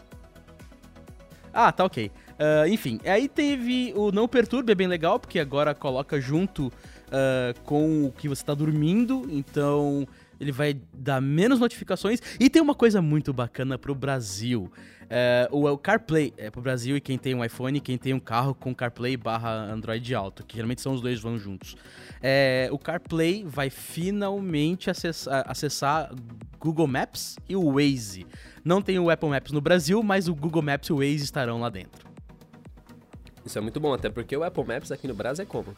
[1.53, 2.11] Ah, tá ok.
[2.37, 6.71] Ah, enfim, aí teve o Não Perturbe, é bem legal, porque agora coloca junto
[7.11, 10.07] ah, com o que você tá dormindo, então
[10.39, 12.19] ele vai dar menos notificações.
[12.39, 14.71] E tem uma coisa muito bacana pro Brasil.
[15.09, 18.19] É, o, o CarPlay é pro Brasil e quem tem um iPhone quem tem um
[18.19, 21.75] carro com CarPlay barra Android Auto, que geralmente são os dois vão juntos.
[22.21, 26.13] É, o CarPlay vai finalmente acessar, acessar
[26.59, 28.27] Google Maps e o Waze.
[28.63, 31.59] Não tem o Apple Maps no Brasil, mas o Google Maps e o Waze estarão
[31.59, 32.07] lá dentro.
[33.45, 35.73] Isso é muito bom, até porque o Apple Maps aqui no Brasil é como?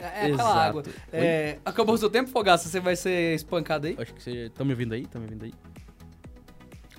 [0.00, 0.58] É, é aquela Exato.
[0.58, 0.82] água.
[1.12, 2.68] É, acabou o seu tempo, Fogaça?
[2.68, 3.96] Você vai ser espancado aí?
[3.98, 5.02] Acho que vocês estão me ouvindo aí?
[5.02, 5.52] Estão me ouvindo aí?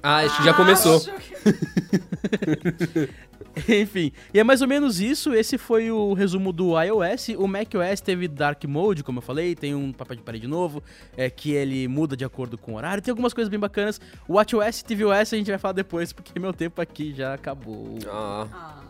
[0.03, 0.95] Ah, acho que já começou.
[0.97, 3.09] Acho que-
[3.67, 5.33] Enfim, e é mais ou menos isso.
[5.33, 7.29] Esse foi o resumo do iOS.
[7.37, 10.81] O macOS teve Dark Mode, como eu falei, tem um papel de parede novo,
[11.17, 13.03] é, que ele muda de acordo com o horário.
[13.03, 13.99] Tem algumas coisas bem bacanas.
[14.27, 17.97] O WatchOS e tvOS a gente vai falar depois, porque meu tempo aqui já acabou.
[18.07, 18.83] Ah, Ah.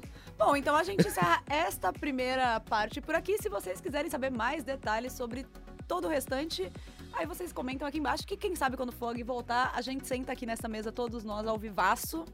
[0.44, 3.38] Bom, então a gente encerra esta primeira parte por aqui.
[3.38, 5.46] Se vocês quiserem saber mais detalhes sobre
[5.88, 6.72] todo o restante,
[7.14, 10.32] aí vocês comentam aqui embaixo que quem sabe quando o Fog voltar, a gente senta
[10.32, 12.26] aqui nessa mesa, todos nós ao vivaço,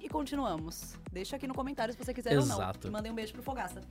[0.00, 0.94] e continuamos.
[1.12, 2.80] Deixa aqui no comentário se você quiser ou Exato.
[2.84, 2.90] não.
[2.90, 3.82] E mandem um beijo pro Fogaça.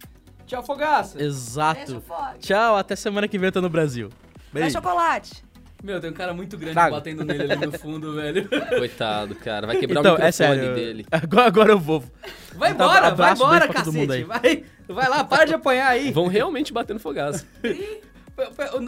[0.48, 1.18] Tchau, Fogaça.
[1.18, 2.02] Beijo, Exato.
[2.02, 2.40] Fog.
[2.40, 4.10] Tchau, até semana que vem eu tô no Brasil.
[4.52, 4.74] Vai Beijo.
[4.76, 5.46] chocolate.
[5.84, 6.96] Meu, tem um cara muito grande Trago.
[6.96, 8.48] batendo nele ali no fundo, velho.
[8.78, 9.66] Coitado, cara.
[9.68, 10.76] Vai quebrar Então, o microfone é sério.
[10.76, 11.06] dele.
[11.12, 12.04] Agora, agora eu vou.
[12.56, 14.24] Vai Então, embora, vai embora, cacete.
[14.24, 16.12] Vai, vai lá, para de apanhar aí.
[16.12, 17.46] Vão realmente bater no fogaço.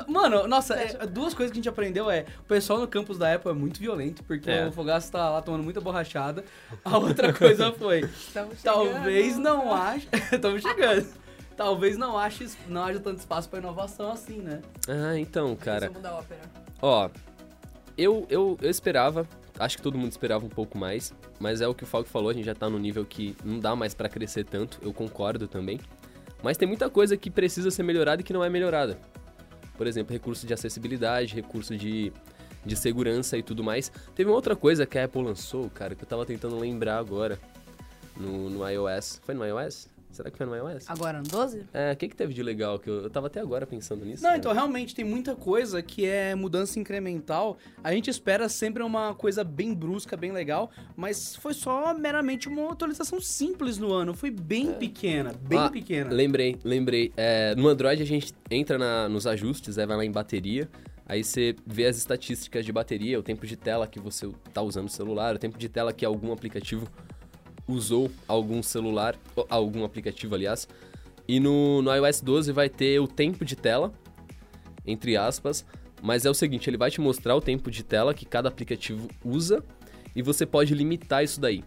[0.08, 3.34] Mano, nossa, é, duas coisas que a gente aprendeu é o pessoal no campus da
[3.36, 4.65] Apple é muito violento, porque É.
[4.67, 6.43] o Fogaço tá lá tomando muita borrachada.
[6.84, 8.10] A outra coisa foi,
[8.63, 10.08] talvez não ache.
[10.32, 11.06] Estamos chegando.
[11.56, 14.60] Talvez não ache, não haja tanto espaço pra inovação assim, né?
[14.88, 15.91] Ah, então, cara.
[16.85, 17.09] Ó,
[17.97, 19.25] eu, eu, eu esperava,
[19.57, 22.29] acho que todo mundo esperava um pouco mais, mas é o que o Falco falou,
[22.29, 25.47] a gente já tá no nível que não dá mais pra crescer tanto, eu concordo
[25.47, 25.79] também.
[26.43, 28.99] Mas tem muita coisa que precisa ser melhorada e que não é melhorada.
[29.77, 32.11] Por exemplo, recurso de acessibilidade, recurso de,
[32.65, 33.89] de segurança e tudo mais.
[34.13, 37.39] Teve uma outra coisa que a Apple lançou, cara, que eu tava tentando lembrar agora
[38.17, 39.21] no, no iOS.
[39.23, 39.87] Foi no iOS?
[40.13, 40.86] Será que foi no iOS?
[40.88, 41.65] Agora no 12?
[41.73, 42.78] É, o que, que teve de legal?
[42.80, 44.21] Que eu, eu tava até agora pensando nisso.
[44.23, 44.38] Não, cara.
[44.39, 47.58] então realmente tem muita coisa que é mudança incremental.
[47.84, 52.71] A gente espera sempre uma coisa bem brusca, bem legal, mas foi só meramente uma
[52.71, 54.13] atualização simples no ano.
[54.13, 56.12] Foi bem pequena, bem Ah, pequena.
[56.12, 57.12] Lembrei, lembrei.
[57.17, 60.69] É, no Android a gente entra na- nos ajustes, aí vai lá em bateria,
[61.08, 64.86] aí você vê as estatísticas de bateria, o tempo de tela que você tá usando
[64.86, 66.88] o celular, o tempo de tela que algum aplicativo
[67.67, 69.15] usou algum celular,
[69.49, 70.67] algum aplicativo, aliás.
[71.28, 73.93] E no, no iOS 12 vai ter o tempo de tela,
[74.86, 75.65] entre aspas,
[76.02, 79.08] mas é o seguinte, ele vai te mostrar o tempo de tela que cada aplicativo
[79.23, 79.63] usa
[80.13, 81.63] e você pode limitar isso daí.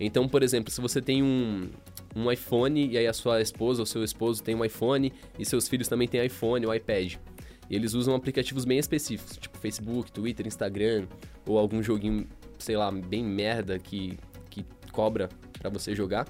[0.00, 1.68] Então, por exemplo, se você tem um,
[2.14, 5.68] um iPhone e aí a sua esposa ou seu esposo tem um iPhone e seus
[5.68, 7.16] filhos também têm iPhone ou iPad.
[7.68, 11.06] E eles usam aplicativos bem específicos, tipo Facebook, Twitter, Instagram
[11.46, 12.26] ou algum joguinho,
[12.58, 14.18] sei lá, bem merda que
[14.96, 15.28] cobra
[15.58, 16.26] pra você jogar.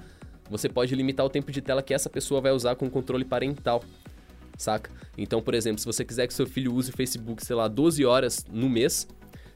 [0.49, 3.23] Você pode limitar o tempo de tela que essa pessoa vai usar com o controle
[3.23, 3.81] parental,
[4.57, 4.91] saca?
[5.17, 8.03] Então, por exemplo, se você quiser que seu filho use o Facebook, sei lá, 12
[8.05, 9.07] horas no mês,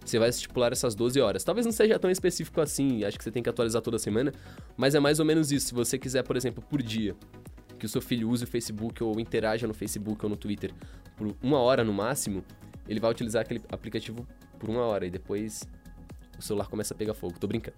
[0.06, 1.43] você vai estipular essas 12 horas.
[1.43, 4.34] Talvez não seja tão específico assim, acho que você tem que atualizar toda semana,
[4.78, 5.67] mas é mais ou menos isso.
[5.67, 7.13] Se você quiser, por exemplo, por dia,
[7.78, 10.71] que o seu filho use o Facebook ou interaja no Facebook ou no Twitter
[11.17, 12.43] por uma hora no máximo,
[12.88, 14.26] ele vai utilizar aquele aplicativo
[14.58, 15.67] por uma hora e depois
[16.41, 17.36] o celular começa a pegar fogo.
[17.39, 17.77] Tô brincando.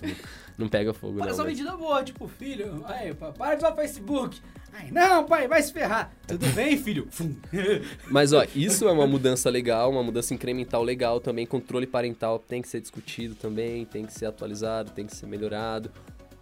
[0.57, 1.35] Não pega fogo, Olha não.
[1.35, 4.41] só mas- medida boa, tipo, filho, aí, pa- para de usar o Facebook.
[4.73, 6.11] Ai, não, pai, vai se ferrar.
[6.27, 7.07] Tudo bem, filho?
[8.09, 11.45] Mas ó, isso é uma mudança legal, uma mudança incremental legal também.
[11.45, 15.91] Controle parental tem que ser discutido também, tem que ser atualizado, tem que ser melhorado.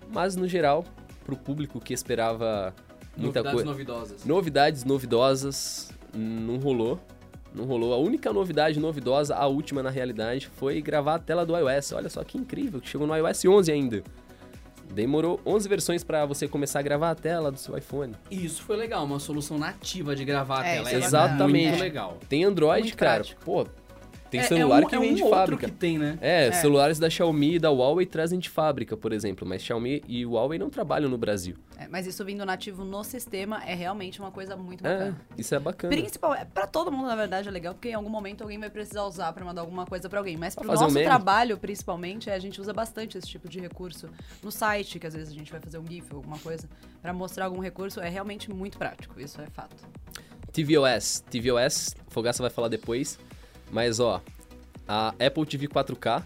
[0.10, 0.86] Mas no geral,
[1.26, 2.74] pro público que esperava
[3.18, 3.66] muita Novidades coisa.
[3.70, 4.26] novidosas.
[4.26, 7.00] Novidades novidosas não rolou.
[7.54, 7.94] Não rolou.
[7.94, 11.92] A única novidade novidosa, a última na realidade, foi gravar a tela do iOS.
[11.94, 14.04] Olha só que incrível, que chegou no iOS 11 ainda.
[14.94, 18.14] Demorou 11 versões pra você começar a gravar a tela do seu iPhone.
[18.30, 20.90] E isso foi legal, uma solução nativa de gravar a É, tela.
[20.92, 21.68] é Exatamente.
[21.70, 22.18] Muito legal.
[22.28, 23.16] Tem Android, Muito cara.
[23.16, 23.42] prático.
[23.46, 23.66] Pô,
[24.32, 25.66] tem É- celular é um, que é vem um de fábrica.
[25.68, 26.18] que tem, né?
[26.22, 26.52] É, É.
[26.54, 30.58] celulares da Xiaomi e da Huawei trazem de fábrica, por exemplo, mas Xiaomi e Huawei
[30.58, 31.56] não trabalham no Brasil.
[31.78, 35.22] É, mas isso vindo nativo no sistema é realmente uma coisa muito É, bacana.
[35.38, 35.94] isso é bacana.
[35.96, 38.70] Principal, é, pra todo mundo, na verdade, é legal, porque em algum momento alguém vai
[38.70, 40.38] precisar usar pra mandar alguma coisa pra alguém.
[40.38, 41.06] Mas fazer um nosso meme.
[41.06, 44.08] trabalho, principalmente, a gente usa bastante esse tipo de recurso.
[44.42, 46.70] No site, que às vezes a gente vai fazer um GIF ou alguma coisa,
[47.02, 49.20] pra mostrar algum recurso, é realmente muito prático.
[49.20, 49.76] Isso é fato.
[50.54, 51.24] tvOS.
[51.30, 53.18] tvOS, Fogaça vai falar depois,
[53.72, 54.22] mas ó,
[54.88, 56.24] a Apple TV 4K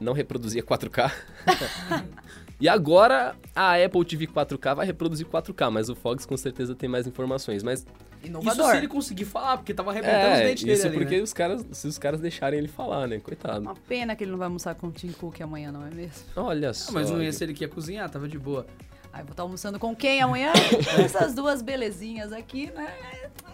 [0.00, 1.10] não reproduzia 4K.
[2.60, 6.88] e agora a Apple TV 4K vai reproduzir 4K, mas o Fox com certeza tem
[6.88, 7.62] mais informações.
[7.62, 8.70] Mas Isso Inovador.
[8.70, 11.22] se ele conseguir falar, porque tava arrebentando os é, dentes dele isso ali, porque né?
[11.22, 13.18] os caras, se os caras deixarem ele falar, né?
[13.20, 13.60] Coitado.
[13.60, 16.24] Uma pena que ele não vai almoçar com o Tim Cook amanhã, não é mesmo?
[16.36, 16.92] Olha Ah, só.
[16.92, 18.66] mas não ia ser ele que ia cozinhar, tava de boa.
[19.12, 20.52] Aí vou estar almoçando com quem amanhã?
[21.02, 22.92] Essas duas belezinhas aqui, né?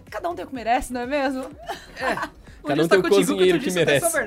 [0.09, 1.45] Cada um tem o que merece, não é mesmo?
[2.65, 4.17] Cada um tem o cozinheiro que merece.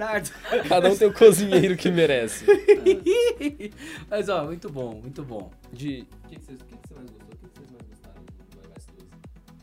[0.68, 2.44] Cada um tem o cozinheiro que merece.
[4.10, 5.50] Mas ó, muito bom, muito bom.
[5.72, 6.06] De.
[6.24, 6.52] O que, você
[6.94, 7.28] mais gostou?
[7.28, 9.08] O que, que vocês mais gostaram do iOS 12?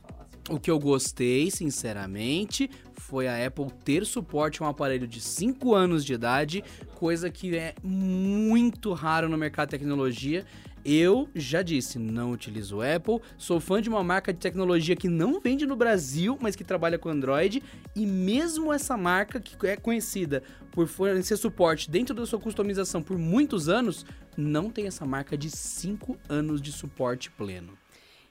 [0.01, 0.27] Fala.
[0.49, 5.75] O que eu gostei, sinceramente, foi a Apple ter suporte a um aparelho de 5
[5.75, 6.63] anos de idade,
[6.95, 10.45] coisa que é muito raro no mercado de tecnologia.
[10.85, 15.39] Eu já disse, não utilizo Apple, sou fã de uma marca de tecnologia que não
[15.39, 17.63] vende no Brasil, mas que trabalha com Android,
[17.95, 23.17] e mesmo essa marca que é conhecida por fornecer suporte dentro da sua customização por
[23.17, 27.82] muitos anos, não tem essa marca de 5 anos de suporte pleno.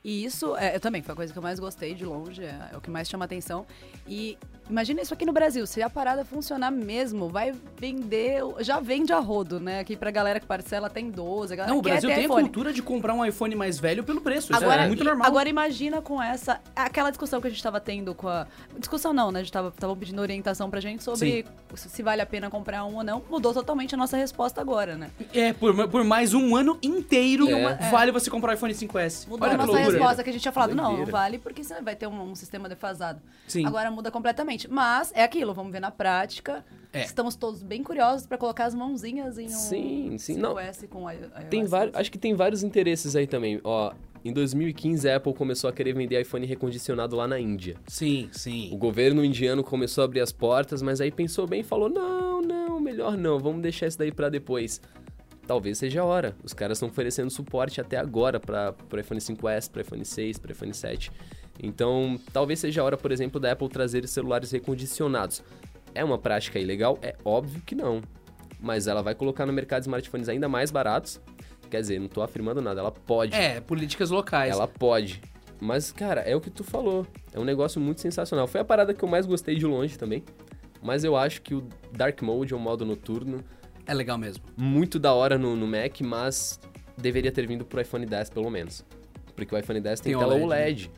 [0.05, 2.71] E isso, é, eu também, foi a coisa que eu mais gostei de longe, é,
[2.73, 3.65] é o que mais chama atenção.
[4.09, 4.37] E
[4.69, 9.19] imagina isso aqui no Brasil, se a parada funcionar mesmo, vai vender, já vende a
[9.21, 9.79] rodo, né?
[9.79, 12.43] Aqui pra galera que parcela tem 12, a galera Não, o Brasil tem a iPhone.
[12.43, 14.53] cultura de comprar um iPhone mais velho pelo preço.
[14.53, 15.25] Isso Agora, é muito normal.
[15.27, 16.61] agora imagina com essa.
[16.75, 18.47] Aquela discussão que a gente tava tendo com a.
[18.79, 19.39] Discussão não, né?
[19.39, 21.45] A gente tava, tava pedindo orientação pra gente sobre
[21.75, 23.23] se se vale a pena comprar um ou não.
[23.31, 25.11] Mudou totalmente a nossa resposta agora, né?
[25.33, 27.91] É, por, por mais um ano inteiro, É.
[27.91, 29.29] vale você comprar o iPhone 5S.
[29.29, 31.13] Mudou Olha a nossa resposta que a gente tinha falado, não, não Doideira.
[31.13, 33.21] vale porque você vai ter um, um sistema defasado.
[33.47, 33.67] Sim.
[33.67, 34.69] Agora muda completamente.
[34.71, 36.65] Mas é aquilo, vamos ver na prática.
[36.93, 37.03] É.
[37.03, 40.55] Estamos todos bem curiosos pra colocar as mãozinhas em um Sim, sim, não.
[40.57, 43.61] 5S com a, a Tem vários, acho que tem vários interesses aí também.
[43.65, 43.93] Ó,
[44.25, 47.77] em 2015 a Apple começou a querer vender iPhone recondicionado lá na Índia.
[47.87, 48.77] Sim, O sim.
[48.79, 52.79] governo indiano começou a abrir as portas, mas aí pensou bem e falou: "Não, não,
[52.79, 54.81] melhor não, vamos deixar isso daí pra depois".
[55.47, 56.37] Talvez seja a hora.
[56.43, 60.53] Os caras estão oferecendo suporte até agora para o iPhone 5S, para iPhone 6, para
[60.53, 61.11] iPhone 7.
[61.63, 65.43] Então, talvez seja a hora, por exemplo, da Apple trazer celulares recondicionados.
[65.95, 66.99] É uma prática ilegal?
[67.03, 68.01] É óbvio que não.
[68.61, 71.21] Mas ela vai colocar no mercado smartphones ainda mais baratos.
[71.69, 73.35] Quer dizer, não tô afirmando nada, ela pode.
[73.35, 74.53] É, políticas locais.
[74.53, 75.21] Ela pode.
[75.61, 77.07] Mas, cara, é o que tu falou.
[77.33, 78.47] É um negócio muito sensacional.
[78.47, 80.25] Foi a parada que eu mais gostei de longe também.
[80.83, 83.39] Mas eu acho que o Dark Mode, é um modo noturno,
[83.87, 84.45] É legal mesmo.
[84.57, 86.61] muito da hora no, no Mac, mas
[86.97, 88.85] deveria ter vindo pro iPhone 10 pelo menos.
[89.35, 90.91] Porque o iPhone 10 tem, Tem tela OLED, OLED.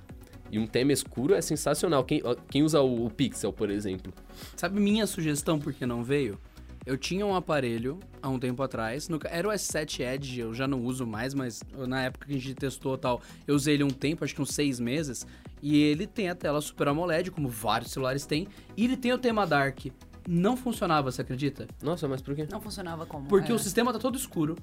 [0.51, 2.05] E um tema escuro é sensacional.
[2.05, 4.13] Quem, quem usa o, o Pixel, por exemplo.
[4.57, 6.39] Sabe minha sugestão por que não veio?
[6.87, 10.69] Eu tinha um aparelho há um tempo atrás, no era o S7 Edge, eu já
[10.69, 13.91] não uso mais, mas na época que a gente testou tal, eu usei ele um
[13.91, 15.27] tempo, acho que uns seis meses,
[15.63, 19.19] e ele tem a tela Super AMOLED, como vários celulares têm, e ele tem o
[19.19, 19.87] tema Dark.
[20.27, 21.67] Não funcionava, você acredita?
[21.83, 22.47] Nossa, mas por quê?
[22.51, 23.27] Não funcionava como.
[23.29, 23.55] Porque é.
[23.55, 24.57] o sistema tá todo escuro,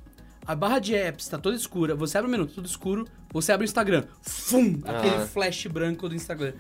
[0.45, 3.63] a barra de apps tá toda escura, você abre o menu, tudo escuro, você abre
[3.63, 5.27] o Instagram, fum, aquele Ah.
[5.27, 6.53] flash branco do Instagram.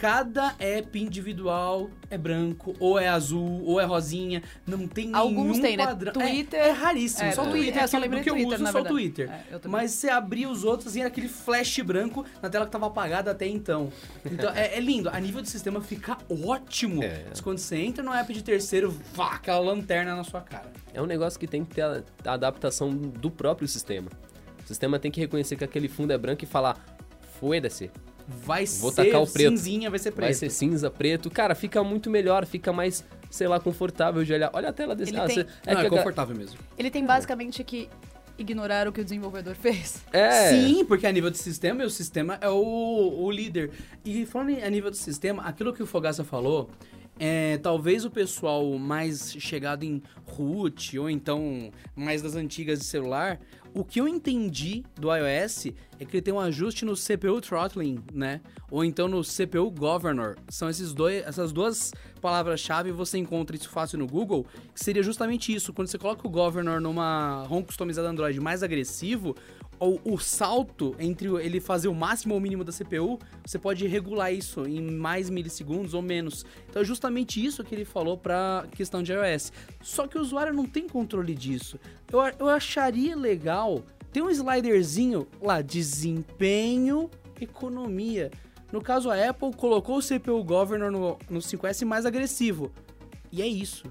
[0.00, 5.60] Cada app individual é branco, ou é azul, ou é rosinha, não tem Alguns nenhum
[5.60, 5.84] tem, né?
[5.86, 6.12] padrão.
[6.12, 8.54] Twitter- É, é raríssimo, É, só o Twitter, Twitter, eu só lembrei que eu Twitter,
[8.54, 8.84] uso, na só o.
[8.84, 9.28] Twitter.
[9.28, 9.58] É.
[9.66, 13.32] Mas você abria os outros e era aquele flash branco na tela que tava apagada
[13.32, 13.92] até então.
[14.24, 17.02] Então é, é lindo, a nível de sistema fica ótimo.
[17.02, 17.24] É.
[17.30, 20.70] Mas quando você entra no app de terceiro, vá, aquela lanterna na sua cara.
[20.94, 24.08] É um negócio que tem que ter a, a adaptação do próprio sistema.
[24.64, 26.78] O sistema tem que reconhecer que aquele fundo é branco e falar:
[27.40, 27.90] foda-se,
[28.28, 29.50] Vai Vou ser tacar o preto.
[29.50, 30.26] cinzinha, vai ser preto.
[30.26, 31.30] vai ser cinza, preto.
[31.30, 34.50] Cara, fica muito melhor, fica mais, sei lá, confortável de olhar.
[34.52, 35.12] Olha a tela desse.
[35.12, 36.58] Ele Ah, tem- cê- Não, é, que a- confortável mesmo.
[36.76, 37.88] Ele tem basicamente que
[38.36, 40.04] ignorar o que o desenvolvedor fez.
[40.12, 40.50] É.
[40.50, 43.70] Sim, porque a nível de sistema, o sistema é o, o líder.
[44.04, 46.70] E falando a nível de sistema, aquilo que o Fogaça falou,
[47.18, 53.40] é, talvez o pessoal mais chegado em root, ou então mais das antigas de celular,
[53.74, 55.66] o que eu entendi do iOS
[56.00, 58.40] é que ele tem um ajuste no CPU throttling, né?
[58.70, 60.36] Ou então no CPU governor.
[60.48, 65.54] São esses dois, essas duas palavras-chave, você encontra isso fácil no Google, que seria justamente
[65.54, 65.72] isso.
[65.72, 69.36] Quando você coloca o governor numa ROM customizada Android mais agressivo,
[69.80, 74.32] o, salto entre ele fazer o máximo ou o mínimo da CPU, você pode regular
[74.32, 76.44] isso em mais milissegundos ou menos.
[76.68, 79.52] Então é justamente isso que ele falou pra questão de iOS.
[79.80, 81.78] Só que o usuário não tem controle disso.
[82.12, 87.10] Eu, eu acharia legal ter um sliderzinho lá, desempenho,
[87.40, 88.30] economia.
[88.72, 92.70] No caso, a Apple colocou o CPU Governor no, no 5S mais agressivo.
[93.30, 93.84] E é isso.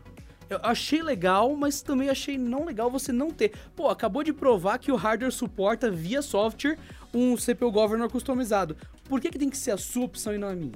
[0.50, 3.54] Eu achei legal, mas também achei não legal você não ter.
[3.76, 6.78] Pô, acabou de provar que o hardware suporta via software
[7.14, 8.78] um CPU Governor customizado.
[9.06, 10.74] Por que, que tem que ser a sua opção e não a minha?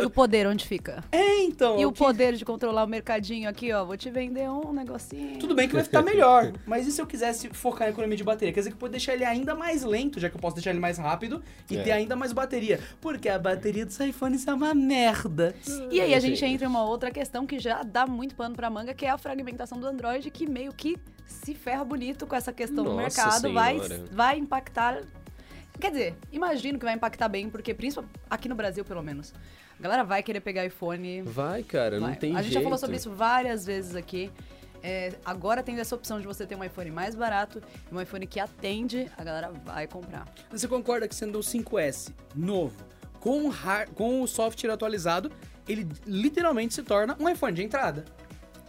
[0.00, 1.02] E o poder onde fica?
[1.12, 1.78] É, então.
[1.78, 3.84] E é o que- poder de controlar o mercadinho aqui, ó.
[3.84, 5.38] Vou te vender um negocinho.
[5.38, 8.24] Tudo bem que vai ficar melhor, mas e se eu quisesse focar em economia de
[8.24, 8.52] bateria?
[8.52, 10.80] Quer dizer que pode deixar ele ainda mais lento, já que eu posso deixar ele
[10.80, 11.82] mais rápido e É.
[11.82, 12.80] ter ainda mais bateria.
[13.00, 15.54] Porque a bateria dos iPhones é uma merda.
[15.90, 16.46] E aí a gente Sim.
[16.46, 19.18] entra em uma outra questão que já dá muito pano pra manga, que é a
[19.18, 20.96] fragmentação do Android, que meio que
[21.26, 23.52] se ferra bonito com essa questão do Nossa mercado.
[23.52, 23.78] Vai,
[24.10, 25.00] vai impactar.
[25.82, 29.34] Quer dizer, imagino que vai impactar bem, porque principalmente aqui no Brasil, pelo menos.
[29.76, 31.22] A galera vai querer pegar iPhone.
[31.22, 32.16] Vai, cara, não vai.
[32.16, 32.54] tem a gente jeito.
[32.54, 34.30] já falou sobre isso várias vezes aqui.
[34.80, 37.60] É, agora tem essa opção de você ter um iPhone mais barato
[37.90, 40.24] e um iPhone que atende, a galera vai comprar.
[40.52, 42.76] Você concorda que sendo o 5S novo,
[43.18, 45.32] com o, har- com o software atualizado,
[45.68, 48.04] ele literalmente se torna um iPhone de entrada?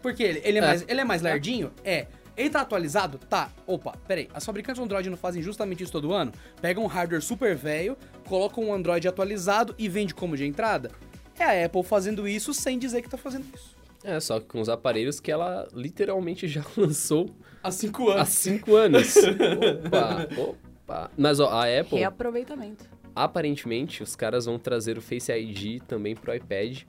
[0.01, 0.65] Porque ele, ele, é, É.
[0.67, 1.71] Mais, ele é mais lardinho?
[1.83, 2.07] É.
[2.35, 3.17] Ele tá atualizado?
[3.29, 3.49] Tá.
[3.67, 4.27] Opa, peraí.
[4.33, 6.31] As fabricantes de Android não fazem justamente isso todo ano?
[6.61, 7.95] Pegam um hardware super velho,
[8.27, 10.91] colocam um Android atualizado e vende como de entrada?
[11.37, 13.75] É a Apple fazendo isso sem dizer que tá fazendo isso.
[14.03, 17.29] É, só que com os aparelhos que ela literalmente já lançou
[17.63, 18.29] Há cinco há anos.
[18.29, 19.15] cinco anos.
[20.37, 21.11] opa, Pá.
[21.17, 22.83] Mas ó, a Apple, Reaproveitamento.
[23.15, 26.81] aparentemente, os caras vão trazer o Face ID também pro iPad.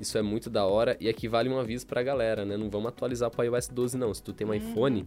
[0.00, 0.96] Isso é muito da hora.
[1.00, 2.56] E aqui vale um aviso pra galera, né?
[2.56, 4.12] Não vamos atualizar pro iOS 12, não.
[4.14, 5.06] Se tu tem um iPhone,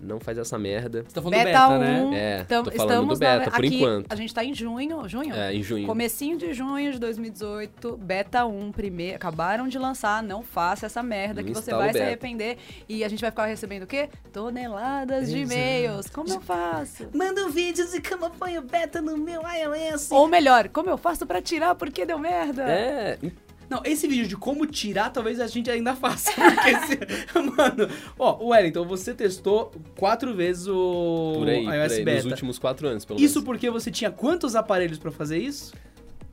[0.00, 1.04] não faz essa merda.
[1.06, 1.78] Você tá falando Beta, beta, 1.
[2.10, 2.10] né?
[2.40, 4.12] É, tam- tô falando do estamos na- beta, por aqui, enquanto.
[4.12, 5.08] A gente tá em junho.
[5.08, 5.32] Junho?
[5.34, 5.86] É, em junho.
[5.86, 11.40] Comecinho de junho de 2018, beta 1 primeiro, acabaram de lançar, não faça essa merda
[11.40, 12.04] Não que você vai se beta.
[12.06, 12.58] arrepender
[12.88, 14.08] e a gente vai ficar recebendo o quê?
[14.32, 15.52] Toneladas de Exato.
[15.54, 16.06] e-mails.
[16.10, 17.08] Como eu faço?
[17.14, 20.10] Manda um vídeo de como foi o beta no meu iOS.
[20.10, 22.64] Ou melhor, como eu faço pra tirar porque deu merda?
[22.68, 23.18] É,
[23.72, 26.30] Não, esse vídeo de como tirar, talvez a gente ainda faça.
[26.36, 26.98] Porque se...
[27.56, 32.16] Mano, ó, Wellington, você testou quatro vezes o por aí, iOS por aí, beta.
[32.16, 33.44] nos últimos quatro anos, pelo Isso menos.
[33.46, 35.72] porque você tinha quantos aparelhos pra fazer isso?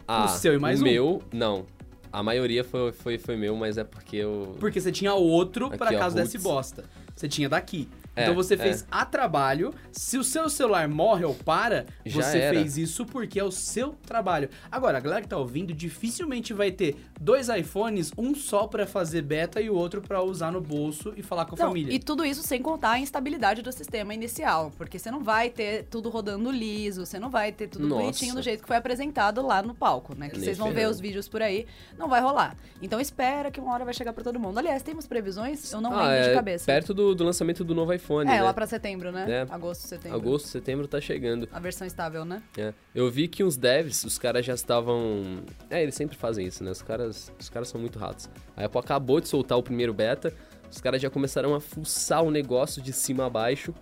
[0.05, 0.85] Ah, o seu e mais o um?
[0.85, 1.65] meu, não.
[2.11, 4.57] A maioria foi, foi, foi meu, mas é porque eu...
[4.59, 6.83] Porque você tinha outro ó, caso desse bosta.
[7.15, 7.87] Você tinha daqui.
[8.19, 8.57] É, então você é.
[8.57, 9.73] fez a trabalho.
[9.91, 12.57] Se o seu celular morre ou para, Já você era.
[12.57, 14.49] fez isso porque é o seu trabalho.
[14.71, 19.21] Agora, a galera que tá ouvindo dificilmente vai ter dois iPhones, um só pra fazer
[19.21, 21.93] beta e o outro pra usar no bolso e falar com a Não, família.
[21.93, 25.83] e tudo isso sem contar a instabilidade do sistema inicial, porque você não vai ter
[25.85, 28.01] tudo rodando liso, você não vai ter tudo Nossa.
[28.01, 30.29] bonitinho do jeito que foi apresentado lá no palco, né?
[30.29, 31.65] Que Nem vocês vão ver os vídeos por aí,
[31.97, 32.55] não vai rolar.
[32.81, 34.57] Então espera que uma hora vai chegar pra todo mundo.
[34.57, 35.71] Aliás, temos previsões?
[35.71, 36.65] Eu não ah, lembro de é cabeça.
[36.65, 38.41] perto do, do lançamento do novo iPhone, é, né?
[38.41, 39.25] lá pra setembro, né?
[39.29, 39.53] É.
[39.53, 40.17] Agosto, setembro.
[40.17, 41.47] Agosto, setembro tá chegando.
[41.51, 42.41] A versão estável, né?
[42.57, 42.73] É.
[42.95, 45.43] Eu vi que os devs, os caras já estavam.
[45.69, 46.71] É, eles sempre fazem isso, né?
[46.71, 48.29] Os caras, os caras são muito ratos.
[48.55, 50.33] A Apple acabou de soltar o primeiro beta,
[50.71, 53.73] os caras já começaram a fuçar o negócio de cima a baixo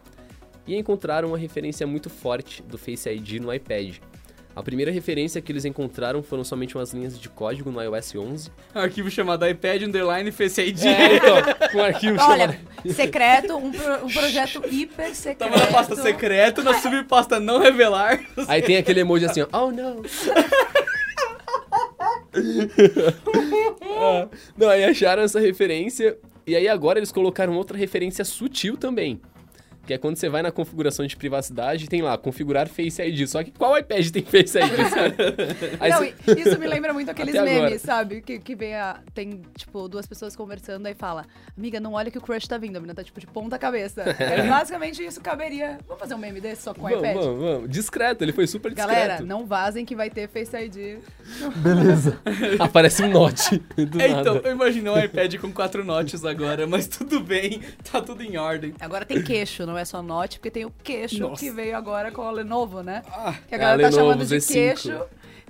[0.65, 3.97] e encontraram uma referência muito forte do Face ID no iPad.
[4.57, 8.49] A primeira referência que eles encontraram foram somente umas linhas de código no iOS 11.
[8.73, 10.83] Um arquivo chamado iPad Underline Face ID.
[10.83, 12.93] É, então, com um arquivo Olha, chamado...
[12.93, 15.51] secreto, um, pro- um projeto hiper secreto.
[15.51, 18.19] Tava na pasta secreto, na subpasta não revelar.
[18.47, 20.01] Aí tem aquele emoji assim, ó, oh não.
[23.99, 24.27] Ah,
[24.57, 29.21] não, aí acharam essa referência e aí agora eles colocaram outra referência sutil também.
[29.87, 33.25] Que é quando você vai na configuração de privacidade, tem lá, configurar Face ID.
[33.27, 35.15] Só que qual iPad tem Face ID, sabe?
[35.89, 37.65] Não, você- e- isso me lembra muito aqueles Até agora.
[37.67, 38.21] memes, sabe?
[38.21, 38.99] Que, que vem a.
[39.13, 41.25] Tem, tipo, duas pessoas conversando aí fala:
[41.57, 42.75] Amiga, não olha que o crush tá vindo.
[42.75, 44.03] A menina tá, tipo, de ponta cabeça.
[44.27, 45.77] É, basicamente isso caberia.
[45.87, 47.15] Vamos fazer um meme desse só com o Vamos, iPad?
[47.23, 47.69] vamos, vamos.
[47.69, 48.91] Discreto, ele foi super discreto.
[48.99, 50.97] Galera, não vazem que vai ter Face ID.
[52.59, 54.21] Aparece um note do É, nada.
[54.21, 58.37] então, eu imagino um iPad com quatro notes agora, mas tudo bem, tá tudo em
[58.37, 58.73] ordem.
[58.79, 61.35] Agora tem queixo, não é só note, porque tem o queixo Nossa.
[61.39, 63.03] que veio agora com a Lenovo, né?
[63.11, 64.53] Ah, Que a É, galera a tá Lenovo chamando de Z5.
[64.53, 65.01] queixo,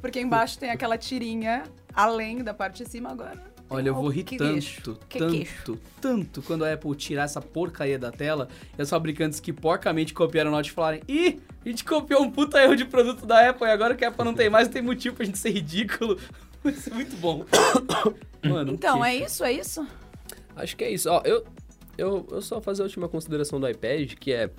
[0.01, 1.63] porque embaixo tem aquela tirinha
[1.93, 3.41] além da parte de cima agora.
[3.69, 4.82] Olha, eu o vou rir queixo.
[4.82, 5.80] tanto, Que tanto, queixo.
[5.99, 8.47] tanto quando a Apple tirar essa porcaria da tela
[8.78, 12.63] e os fabricantes que porcamente copiaram o Note falarem Ih, a gente copiou um puta
[12.63, 14.82] erro de produto da Apple e agora que a Apple não tem mais, não tem
[14.82, 16.17] motivo pra gente ser ridículo.
[16.63, 17.43] Vai ser muito bom.
[18.43, 19.86] Mano, Então, que- é isso, é isso?
[20.55, 21.09] Acho que é isso.
[21.09, 21.43] Ó, eu,
[21.97, 24.49] eu, eu só fazer a última consideração do iPad, que é.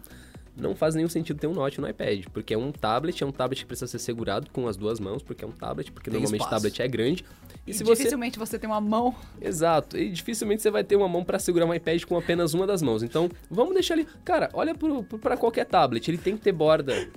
[0.61, 3.31] Não faz nenhum sentido ter um Note no iPad, porque é um tablet, é um
[3.31, 6.19] tablet que precisa ser segurado com as duas mãos, porque é um tablet, porque Tem
[6.19, 6.57] normalmente espaço.
[6.57, 7.25] tablet é grande.
[7.65, 7.95] E, E se você.
[8.03, 9.15] dificilmente você tem uma mão.
[9.41, 12.67] Exato, e dificilmente você vai ter uma mão pra segurar um iPad com apenas uma
[12.67, 13.05] das mãos.
[13.05, 14.05] Então, vamos deixar ali.
[14.25, 14.75] Cara, olha
[15.21, 17.09] pra qualquer tablet, ele tem que ter borda.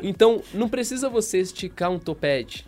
[0.00, 2.64] Então, não precisa você esticar um topete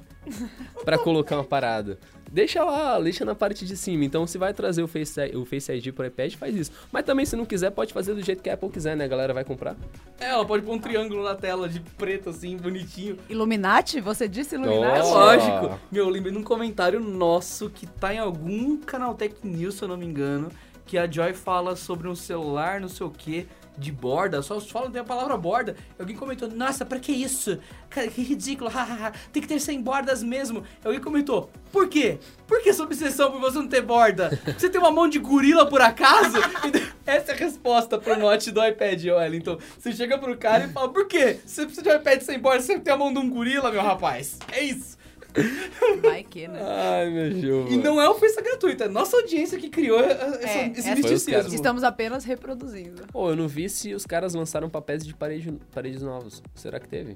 [0.84, 1.98] pra colocar uma parada.
[2.34, 4.04] Deixa lá, deixa na parte de cima.
[4.04, 6.72] Então, se vai trazer o Face, o Face ID pro iPad, faz isso.
[6.90, 9.04] Mas também, se não quiser, pode fazer do jeito que a Apple quiser, né?
[9.04, 9.76] A galera vai comprar.
[10.18, 13.16] É, ela pode pôr um triângulo na tela de preto assim, bonitinho.
[13.28, 14.00] Illuminati?
[14.00, 14.96] Você disse Illuminati?
[14.96, 15.14] É Nossa.
[15.14, 15.80] lógico.
[15.92, 19.88] Meu, eu lembrei num comentário nosso que tá em algum canal Tech News, se eu
[19.88, 20.50] não me engano,
[20.84, 23.46] que a Joy fala sobre um celular, não sei o que,
[23.76, 24.42] de borda.
[24.42, 25.76] Só fala tem a palavra borda.
[25.98, 27.58] Alguém comentou, nossa, pra que isso?
[27.90, 29.12] Cara, que ridículo, hahaha.
[29.32, 30.64] Tem que ter sem bordas mesmo.
[30.84, 32.18] Alguém comentou, por quê?
[32.46, 34.38] Por que essa obsessão por você não ter borda?
[34.56, 36.38] Você tem uma mão de gorila por acaso?
[37.06, 39.58] Essa é a resposta pro note do iPad, Wellington.
[39.78, 41.38] Você chega pro cara e fala, por quê?
[41.44, 43.82] Você precisa de um iPad sem borda, você tem a mão de um gorila, meu
[43.82, 44.38] rapaz.
[44.50, 44.93] É isso.
[46.02, 46.60] Vai que, né?
[46.62, 47.72] Ai, meu Deus.
[47.72, 51.54] E não é ofensa gratuita, é nossa audiência que criou essa, É, esse essa- misticismo.
[51.54, 53.06] Estamos apenas reproduzindo.
[53.08, 56.42] Pô, eu não vi se os caras lançaram papéis de parede, paredes novos.
[56.54, 57.14] Será que teve?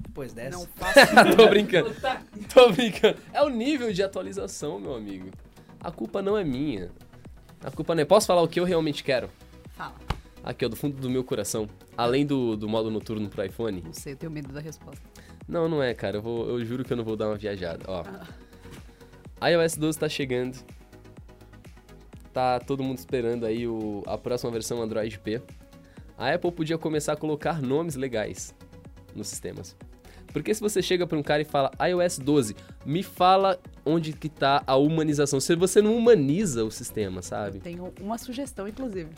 [0.00, 0.58] Depois dessa.
[0.58, 0.94] Não faço.
[1.36, 1.90] Tô brincando.
[2.52, 3.16] Tô brincando.
[3.32, 5.30] É o nível de atualização, meu amigo.
[5.80, 6.90] A culpa não é minha.
[7.64, 8.04] A culpa não é.
[8.04, 9.28] Posso falar o que eu realmente quero?
[9.74, 9.94] Fala.
[10.44, 11.68] Aqui, ó, do fundo do meu coração.
[11.96, 13.80] Além do, do modo noturno pro iPhone.
[13.84, 15.00] Não sei, eu tenho medo da resposta.
[15.52, 16.16] Não, não é, cara.
[16.16, 17.84] Eu, vou, eu juro que eu não vou dar uma viajada.
[17.86, 18.02] Ó.
[19.46, 20.56] iOS 12 tá chegando.
[22.32, 25.42] Tá todo mundo esperando aí o, a próxima versão Android P.
[26.16, 28.54] a Apple podia começar a colocar nomes legais
[29.14, 29.76] nos sistemas.
[30.32, 34.30] Porque se você chega para um cara e fala iOS 12, me fala onde que
[34.30, 35.38] tá a humanização.
[35.38, 37.58] Se você não humaniza o sistema, sabe?
[37.60, 39.10] Tenho uma sugestão, inclusive.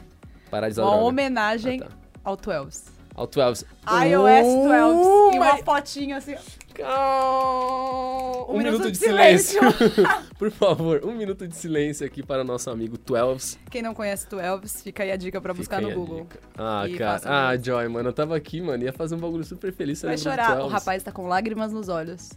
[0.51, 1.07] Parar de usar Uma droga.
[1.07, 1.93] homenagem Ah, tá.
[2.25, 2.83] ao 12.
[3.15, 3.65] Ao 12.
[3.65, 5.35] iOS 12.
[5.35, 6.35] E uma fotinha assim.
[6.81, 9.61] Um, Um minuto, minuto de de silêncio.
[10.37, 13.59] Por favor, um minuto de silêncio aqui para o nosso amigo 12.
[13.71, 16.23] Quem não conhece 12, fica aí a dica pra buscar no Google.
[16.23, 16.41] dica.
[16.59, 17.21] Ah, E cara.
[17.25, 17.65] Ah, mesmo.
[17.65, 20.03] Joy, mano, eu tava aqui, mano, ia fazer um bagulho super feliz.
[20.03, 20.55] Vai chorar.
[20.59, 20.73] O 12.
[20.73, 22.31] rapaz tá com lágrimas nos olhos.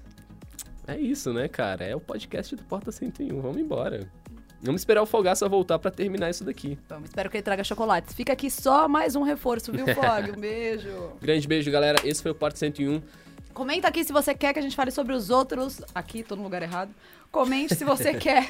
[0.87, 1.83] É isso, né, cara?
[1.83, 3.41] É o podcast do Porta 101.
[3.41, 4.07] Vamos embora.
[4.61, 6.77] Vamos esperar o Fogaça voltar pra terminar isso daqui.
[6.89, 8.13] Vamos, espero que ele traga chocolates.
[8.13, 10.31] Fica aqui só mais um reforço, viu, Fog?
[10.35, 11.11] Um beijo.
[11.21, 11.99] Grande beijo, galera.
[12.03, 13.01] Esse foi o Porta 101.
[13.53, 15.81] Comenta aqui se você quer que a gente fale sobre os outros.
[15.93, 16.91] Aqui, tô no lugar errado.
[17.31, 18.47] Comente se você quer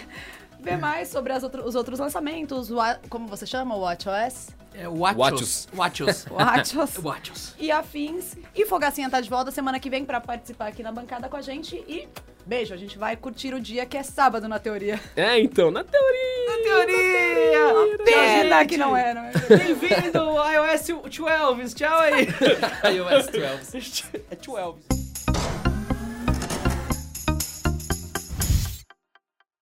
[0.60, 2.70] ver mais sobre as outro- os outros lançamentos.
[3.10, 3.76] como você chama?
[3.76, 4.50] O WatchOS?
[4.74, 5.68] É Watchos.
[5.76, 6.26] Watchos.
[6.30, 6.98] WatchOS.
[7.04, 7.56] Watchos.
[7.58, 8.36] e afins.
[8.56, 11.42] E Fogacinha tá de volta semana que vem pra participar aqui na bancada com a
[11.42, 11.76] gente.
[11.88, 12.08] E
[12.46, 15.00] beijo, a gente vai curtir o dia que é sábado na teoria.
[15.16, 16.28] É, então, na teoria.
[16.64, 17.98] Teoria!
[18.06, 18.70] Pena gente.
[18.70, 19.32] que não é, não é?
[19.32, 21.76] Bem-vindo ao iOS 12.
[21.76, 22.28] Tchau aí.
[22.96, 24.04] iOS 12.
[24.30, 25.07] É 12.